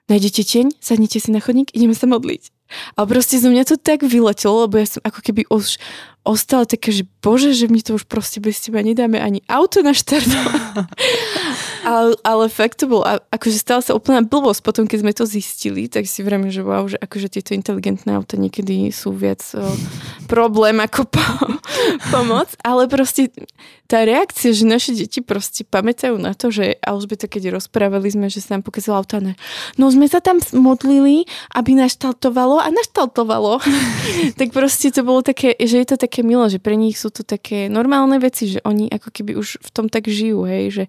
nájdete 0.10 0.42
tieň, 0.42 0.68
sadnite 0.82 1.22
si 1.22 1.30
na 1.30 1.40
chodník, 1.40 1.70
ideme 1.72 1.94
sa 1.94 2.10
modliť. 2.10 2.50
A 2.96 3.04
proste 3.04 3.38
zo 3.38 3.52
mňa 3.52 3.68
to 3.68 3.76
tak 3.76 4.02
vyletelo, 4.02 4.66
lebo 4.66 4.80
ja 4.80 4.88
som 4.88 5.04
ako 5.04 5.20
keby 5.22 5.44
už 5.52 5.76
ostala 6.24 6.64
také, 6.64 6.96
že 6.96 7.04
bože, 7.20 7.52
že 7.52 7.68
my 7.68 7.80
to 7.84 8.00
už 8.00 8.08
proste 8.08 8.40
bez 8.40 8.64
teba 8.64 8.80
nedáme 8.80 9.20
ani 9.20 9.44
auto 9.52 9.84
na 9.84 9.92
naštartovať. 9.92 10.88
ale, 11.86 12.14
ale 12.22 12.46
fakt 12.48 12.82
to 12.82 12.86
bol, 12.90 13.02
akože 13.06 13.58
stala 13.58 13.82
sa 13.82 13.98
úplná 13.98 14.22
blbosť 14.22 14.62
potom, 14.62 14.86
keď 14.86 15.00
sme 15.02 15.14
to 15.14 15.26
zistili, 15.26 15.90
tak 15.90 16.06
si 16.06 16.22
vrajme, 16.22 16.54
že 16.54 16.62
wow, 16.62 16.86
že 16.86 16.98
akože 16.98 17.28
tieto 17.40 17.58
inteligentné 17.58 18.14
auta 18.14 18.38
niekedy 18.38 18.94
sú 18.94 19.14
viac 19.14 19.42
o, 19.58 19.66
problém 20.30 20.78
ako 20.80 21.10
po, 21.10 21.26
pomoc, 22.14 22.54
ale 22.62 22.86
proste 22.86 23.34
tá 23.92 24.08
reakcia, 24.08 24.56
že 24.56 24.64
naše 24.64 24.96
deti 24.96 25.20
proste 25.20 25.68
pamätajú 25.68 26.16
na 26.16 26.32
to, 26.32 26.48
že 26.48 26.80
Alžbeta, 26.80 27.28
keď 27.28 27.60
rozprávali 27.60 28.08
sme, 28.08 28.32
že 28.32 28.40
sa 28.40 28.56
nám 28.56 28.64
pokazala 28.64 29.04
auta, 29.04 29.20
no 29.76 29.92
sme 29.92 30.08
sa 30.08 30.24
tam 30.24 30.40
modlili, 30.56 31.28
aby 31.52 31.76
naštaltovalo 31.76 32.64
a 32.64 32.72
naštaltovalo. 32.72 33.60
tak 34.40 34.56
proste 34.56 34.96
to 34.96 35.04
bolo 35.04 35.20
také, 35.20 35.60
že 35.60 35.84
je 35.84 35.88
to 35.92 36.00
také 36.00 36.24
milé, 36.24 36.48
že 36.48 36.64
pre 36.64 36.80
nich 36.80 36.96
sú 36.96 37.12
to 37.12 37.28
také 37.28 37.68
normálne 37.68 38.16
veci, 38.16 38.48
že 38.48 38.64
oni 38.64 38.88
ako 38.88 39.12
keby 39.12 39.36
už 39.36 39.60
v 39.60 39.70
tom 39.76 39.92
tak 39.92 40.08
žijú, 40.08 40.48
hej, 40.48 40.64
že 40.72 40.84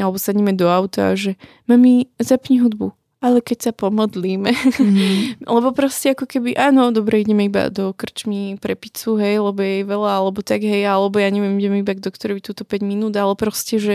alebo 0.00 0.16
sadneme 0.30 0.54
do 0.54 0.70
auta, 0.70 1.18
že 1.18 1.34
mami, 1.66 2.06
zapni 2.22 2.62
hudbu 2.62 2.94
ale 3.20 3.44
keď 3.44 3.70
sa 3.70 3.72
pomodlíme. 3.76 4.48
Mm-hmm. 4.48 5.44
lebo 5.54 5.76
proste 5.76 6.16
ako 6.16 6.24
keby, 6.24 6.56
áno, 6.56 6.88
dobre, 6.88 7.20
ideme 7.20 7.52
iba 7.52 7.68
do 7.68 7.92
krčmy 7.92 8.56
pre 8.56 8.72
pizzu, 8.72 9.20
hej, 9.20 9.44
lebo 9.44 9.60
je 9.60 9.84
veľa, 9.84 10.10
alebo 10.24 10.40
tak, 10.40 10.64
hej, 10.64 10.88
alebo 10.88 11.20
ja 11.20 11.28
neviem, 11.28 11.52
ideme 11.60 11.84
iba 11.84 11.92
k 11.92 12.00
doktorovi 12.00 12.40
túto 12.40 12.64
5 12.64 12.80
minút, 12.80 13.12
ale 13.20 13.36
proste, 13.36 13.76
že 13.76 13.94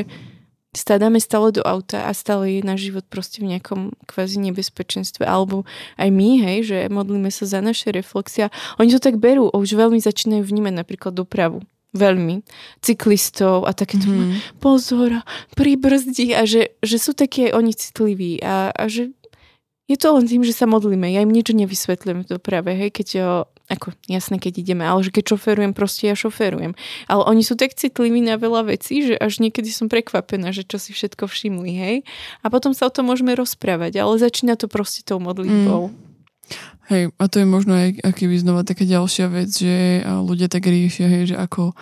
stadáme 0.78 1.18
stále 1.18 1.56
do 1.56 1.64
auta 1.66 2.06
a 2.06 2.12
stále 2.14 2.60
je 2.60 2.62
náš 2.62 2.92
život 2.92 3.08
proste 3.08 3.42
v 3.42 3.56
nejakom 3.56 3.96
kvázi 4.06 4.38
nebezpečenstve. 4.44 5.24
Alebo 5.26 5.64
aj 5.96 6.10
my, 6.12 6.30
hej, 6.46 6.58
že 6.68 6.78
modlíme 6.92 7.32
sa 7.32 7.48
za 7.48 7.64
naše 7.64 7.90
reflexia. 7.96 8.52
Oni 8.78 8.92
to 8.92 9.02
tak 9.02 9.18
berú, 9.18 9.50
už 9.50 9.74
veľmi 9.74 9.98
začínajú 10.04 10.44
vnímať 10.46 10.74
napríklad 10.76 11.16
dopravu. 11.16 11.64
Veľmi. 11.96 12.44
Cyklistov 12.84 13.64
a 13.64 13.72
takéto 13.72 14.12
mm. 14.12 14.60
pozor, 14.60 15.24
pribrzdi 15.56 16.36
a 16.36 16.44
že, 16.44 16.76
že 16.84 17.00
sú 17.00 17.16
také 17.16 17.56
oni 17.56 17.72
citliví 17.72 18.44
a, 18.44 18.76
a 18.76 18.84
že 18.92 19.16
je 19.86 19.98
to 20.02 20.18
len 20.18 20.26
tým, 20.26 20.42
že 20.42 20.52
sa 20.52 20.66
modlíme. 20.66 21.06
Ja 21.14 21.22
im 21.22 21.30
niečo 21.30 21.54
nevysvetľujem 21.54 22.26
v 22.26 22.30
doprave, 22.36 22.74
hej, 22.74 22.90
keď 22.90 23.08
jo, 23.22 23.30
ako 23.70 23.94
jasné, 24.10 24.42
keď 24.42 24.66
ideme, 24.66 24.82
ale 24.82 25.06
že 25.06 25.14
keď 25.14 25.38
šoferujem, 25.38 25.78
proste 25.78 26.10
ja 26.10 26.18
šoferujem. 26.18 26.74
Ale 27.06 27.22
oni 27.30 27.46
sú 27.46 27.54
tak 27.54 27.78
citliví 27.78 28.18
na 28.18 28.42
veľa 28.42 28.74
vecí, 28.74 29.06
že 29.06 29.14
až 29.14 29.46
niekedy 29.46 29.70
som 29.70 29.86
prekvapená, 29.86 30.50
že 30.50 30.66
čo 30.66 30.82
si 30.82 30.90
všetko 30.90 31.30
všimli, 31.30 31.72
hej. 31.78 31.96
A 32.42 32.50
potom 32.50 32.74
sa 32.74 32.90
o 32.90 32.94
tom 32.94 33.14
môžeme 33.14 33.38
rozprávať, 33.38 34.02
ale 34.02 34.18
začína 34.18 34.58
to 34.58 34.66
proste 34.66 35.06
tou 35.06 35.22
modlitbou. 35.22 35.94
Mm. 35.94 36.15
Hej, 36.86 37.10
a 37.18 37.24
to 37.26 37.42
je 37.42 37.48
možno 37.50 37.74
aj 37.74 37.98
akýby 38.06 38.38
znova 38.38 38.62
taká 38.62 38.86
ďalšia 38.86 39.26
vec, 39.34 39.50
že 39.50 40.06
ľudia 40.06 40.46
tak 40.46 40.70
riešia, 40.70 41.10
hej, 41.10 41.34
že 41.34 41.36
ako 41.38 41.74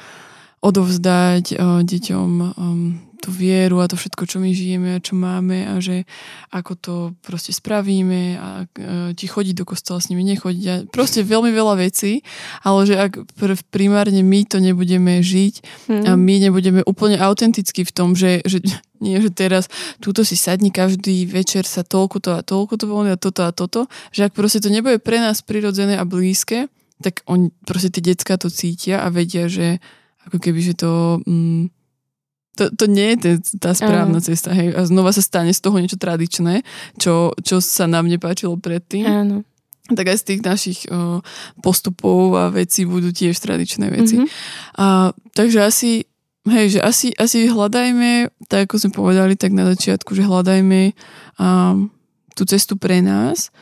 odovzdať 0.64 1.60
deťom 1.84 2.30
um, 2.56 2.96
tú 3.24 3.32
vieru 3.32 3.80
a 3.80 3.88
to 3.88 3.96
všetko, 3.96 4.28
čo 4.28 4.44
my 4.44 4.52
žijeme 4.52 5.00
a 5.00 5.00
čo 5.00 5.16
máme 5.16 5.64
a 5.64 5.80
že 5.80 6.04
ako 6.52 6.72
to 6.76 6.96
proste 7.24 7.56
spravíme 7.56 8.36
a 8.36 8.48
e, 8.68 9.16
či 9.16 9.32
chodiť 9.32 9.56
do 9.56 9.64
kostola 9.64 10.04
s 10.04 10.12
nimi, 10.12 10.28
nechodiť 10.28 10.66
a 10.68 10.76
proste 10.92 11.24
veľmi 11.24 11.56
veľa 11.56 11.80
vecí, 11.80 12.20
ale 12.68 12.84
že 12.84 13.00
ak 13.00 13.24
pr- 13.40 13.64
primárne 13.72 14.20
my 14.20 14.44
to 14.44 14.60
nebudeme 14.60 15.24
žiť 15.24 15.88
hmm. 15.88 16.04
a 16.04 16.12
my 16.20 16.36
nebudeme 16.44 16.84
úplne 16.84 17.16
autenticky 17.16 17.88
v 17.88 17.96
tom, 17.96 18.12
že, 18.12 18.44
že 18.44 18.60
nie, 19.06 19.16
že 19.24 19.32
teraz 19.32 19.72
túto 20.04 20.28
si 20.28 20.36
sadni 20.36 20.68
každý 20.68 21.24
večer 21.24 21.64
sa 21.64 21.88
toľko 21.88 22.18
to 22.20 22.32
a 22.36 22.44
toľko 22.44 22.74
to 22.76 22.86
voľne 22.92 23.16
a 23.16 23.20
toto 23.20 23.48
a 23.48 23.56
toto, 23.56 23.88
že 24.12 24.28
ak 24.28 24.36
proste 24.36 24.60
to 24.60 24.68
nebude 24.68 25.00
pre 25.00 25.24
nás 25.24 25.40
prirodzené 25.40 25.96
a 25.96 26.04
blízke, 26.04 26.68
tak 27.00 27.24
oni, 27.28 27.52
proste 27.64 27.88
tie 27.88 28.14
decka 28.14 28.36
to 28.36 28.52
cítia 28.52 29.00
a 29.04 29.08
vedia, 29.08 29.48
že 29.48 29.80
ako 30.28 30.38
keby, 30.40 30.60
že 30.60 30.74
to... 30.76 31.20
Mm, 31.24 31.73
to, 32.54 32.70
to 32.70 32.86
nie 32.86 33.18
je 33.18 33.42
tá 33.58 33.74
správna 33.74 34.22
Áno. 34.22 34.26
cesta. 34.26 34.54
Hej. 34.54 34.78
A 34.78 34.86
znova 34.86 35.10
sa 35.10 35.26
stane 35.26 35.50
z 35.50 35.62
toho 35.62 35.82
niečo 35.82 35.98
tradičné, 35.98 36.62
čo, 37.02 37.34
čo 37.42 37.58
sa 37.58 37.90
nám 37.90 38.06
nepáčilo 38.06 38.58
predtým. 38.62 39.06
Áno. 39.10 39.38
Tak 39.90 40.06
aj 40.06 40.18
z 40.22 40.26
tých 40.32 40.42
našich 40.46 40.80
o, 40.88 41.20
postupov 41.60 42.40
a 42.40 42.54
vecí 42.54 42.88
budú 42.88 43.12
tiež 43.12 43.36
tradičné 43.36 43.92
veci. 43.92 44.16
Mm-hmm. 44.22 44.80
A, 44.80 45.12
takže 45.36 45.60
asi 45.60 45.92
hej, 46.48 46.78
že 46.78 46.80
asi, 46.84 47.16
asi 47.16 47.48
hľadajme, 47.48 48.32
tak 48.52 48.68
ako 48.68 48.76
sme 48.80 48.92
povedali 48.92 49.34
tak 49.40 49.56
na 49.56 49.64
začiatku, 49.64 50.12
že 50.12 50.28
hľadajme 50.28 50.92
um, 51.40 51.88
tú 52.36 52.44
cestu 52.44 52.76
pre 52.76 53.00
nás, 53.00 53.54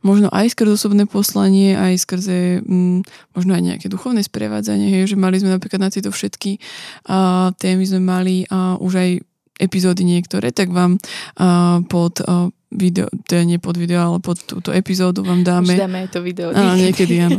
možno 0.00 0.32
aj 0.32 0.56
skrze 0.56 0.76
osobné 0.76 1.04
poslanie, 1.04 1.76
aj 1.76 2.04
skrze 2.04 2.64
um, 2.64 3.04
možno 3.36 3.52
aj 3.56 3.62
nejaké 3.62 3.86
duchovné 3.88 4.24
sprevádzanie, 4.24 5.00
hej, 5.00 5.12
že 5.12 5.16
mali 5.20 5.40
sme 5.40 5.52
napríklad 5.52 5.80
na 5.80 5.92
tieto 5.92 6.12
všetky 6.12 6.56
uh, 7.08 7.52
témy 7.56 7.84
sme 7.84 8.00
mali 8.00 8.44
uh, 8.48 8.80
už 8.80 8.92
aj 8.96 9.10
epizódy 9.60 10.08
niektoré, 10.08 10.56
tak 10.56 10.72
vám 10.72 10.96
uh, 10.96 11.84
pod 11.84 12.24
uh, 12.24 12.48
video, 12.70 13.10
to 13.26 13.34
je 13.34 13.44
nie 13.44 13.58
pod 13.58 13.74
video, 13.74 13.98
ale 13.98 14.22
pod 14.22 14.38
túto 14.46 14.70
epizódu 14.70 15.26
vám 15.26 15.42
dáme... 15.42 15.74
Už 15.74 15.82
dáme 15.82 16.06
aj 16.06 16.08
to 16.14 16.22
video. 16.22 16.54
Áno, 16.54 16.78
niekedy 16.86 17.18
áno. 17.18 17.38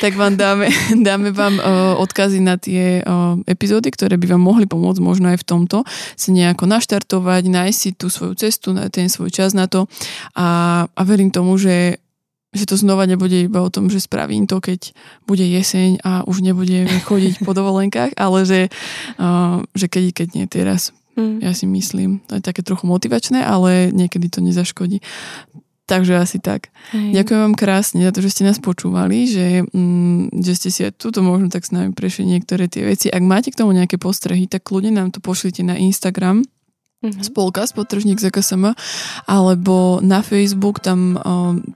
tak 0.00 0.16
vám 0.16 0.40
dáme, 0.40 0.72
dáme 1.08 1.30
vám 1.36 1.60
uh, 1.60 2.00
odkazy 2.00 2.40
na 2.40 2.56
tie 2.56 3.04
uh, 3.04 3.36
epizódy, 3.44 3.92
ktoré 3.92 4.16
by 4.16 4.36
vám 4.36 4.42
mohli 4.42 4.64
pomôcť 4.64 5.00
možno 5.04 5.28
aj 5.28 5.44
v 5.44 5.46
tomto 5.46 5.78
sa 6.16 6.30
nejako 6.32 6.64
naštartovať, 6.64 7.42
nájsť 7.52 7.78
si 7.78 7.90
tú 7.92 8.08
svoju 8.08 8.34
cestu, 8.40 8.72
ten 8.88 9.12
svoj 9.12 9.28
čas 9.28 9.52
na 9.52 9.68
to 9.68 9.84
a, 10.32 10.88
a 10.88 11.00
verím 11.04 11.28
tomu, 11.28 11.60
že 11.60 12.00
že 12.50 12.66
to 12.66 12.74
znova 12.74 13.06
nebude 13.06 13.46
iba 13.46 13.62
o 13.62 13.70
tom, 13.70 13.86
že 13.86 14.02
spravím 14.02 14.50
to, 14.50 14.58
keď 14.58 14.90
bude 15.22 15.46
jeseň 15.46 16.02
a 16.02 16.26
už 16.26 16.42
nebudeme 16.42 16.90
chodiť 17.06 17.46
po 17.46 17.54
dovolenkách, 17.54 18.18
ale 18.18 18.42
že, 18.42 18.60
uh, 19.22 19.62
že 19.78 19.86
keď, 19.86 20.04
keď 20.10 20.28
nie 20.34 20.46
teraz. 20.50 20.90
Mm. 21.18 21.42
Ja 21.42 21.52
si 21.54 21.66
myslím. 21.66 22.22
To 22.30 22.38
je 22.38 22.42
také 22.42 22.62
trochu 22.62 22.86
motivačné, 22.86 23.42
ale 23.42 23.90
niekedy 23.90 24.30
to 24.30 24.44
nezaškodí. 24.44 25.02
Takže 25.90 26.22
asi 26.22 26.38
tak. 26.38 26.70
Hej. 26.94 27.18
Ďakujem 27.18 27.40
vám 27.50 27.56
krásne 27.58 28.06
za 28.06 28.14
to, 28.14 28.22
že 28.22 28.30
ste 28.30 28.46
nás 28.46 28.62
počúvali, 28.62 29.26
že, 29.26 29.66
mm, 29.74 30.38
že 30.38 30.52
ste 30.54 30.68
si 30.70 30.80
aj 30.86 30.94
tuto 30.94 31.18
možno 31.18 31.50
tak 31.50 31.66
s 31.66 31.74
nami 31.74 31.90
prešli 31.90 32.30
niektoré 32.30 32.70
tie 32.70 32.86
veci. 32.86 33.10
Ak 33.10 33.26
máte 33.26 33.50
k 33.50 33.58
tomu 33.58 33.74
nejaké 33.74 33.98
postrehy, 33.98 34.46
tak 34.46 34.70
kľudne 34.70 34.94
nám 34.94 35.10
to 35.10 35.18
pošlite 35.18 35.66
na 35.66 35.74
Instagram 35.74 36.46
mm-hmm. 37.00 37.24
spolka, 37.24 37.66
spotržník 37.66 38.20
ZKSM, 38.20 38.76
alebo 39.26 39.98
na 40.04 40.20
Facebook, 40.20 40.84
tam 40.84 41.16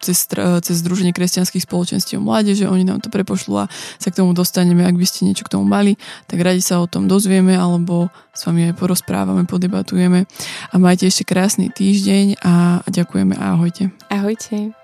cez, 0.01 0.29
cez 0.61 0.77
Združenie 0.81 1.17
kresťanských 1.17 1.65
spoločenstiev 1.65 2.21
mládeže, 2.21 2.69
oni 2.69 2.85
nám 2.85 3.01
to 3.01 3.09
prepošľú 3.09 3.55
a 3.65 3.71
sa 3.99 4.09
k 4.13 4.21
tomu 4.21 4.37
dostaneme, 4.37 4.85
ak 4.85 4.97
by 4.97 5.07
ste 5.09 5.27
niečo 5.27 5.49
k 5.49 5.53
tomu 5.57 5.65
mali, 5.65 5.97
tak 6.29 6.45
radi 6.45 6.61
sa 6.61 6.81
o 6.81 6.87
tom 6.87 7.09
dozvieme, 7.09 7.57
alebo 7.57 8.13
s 8.37 8.45
vami 8.45 8.69
aj 8.71 8.77
porozprávame, 8.77 9.49
podebatujeme. 9.49 10.29
A 10.71 10.75
majte 10.77 11.09
ešte 11.09 11.25
krásny 11.25 11.73
týždeň 11.73 12.45
a 12.45 12.85
ďakujeme 12.87 13.35
a 13.41 13.57
ahojte. 13.57 13.91
Ahojte. 14.13 14.84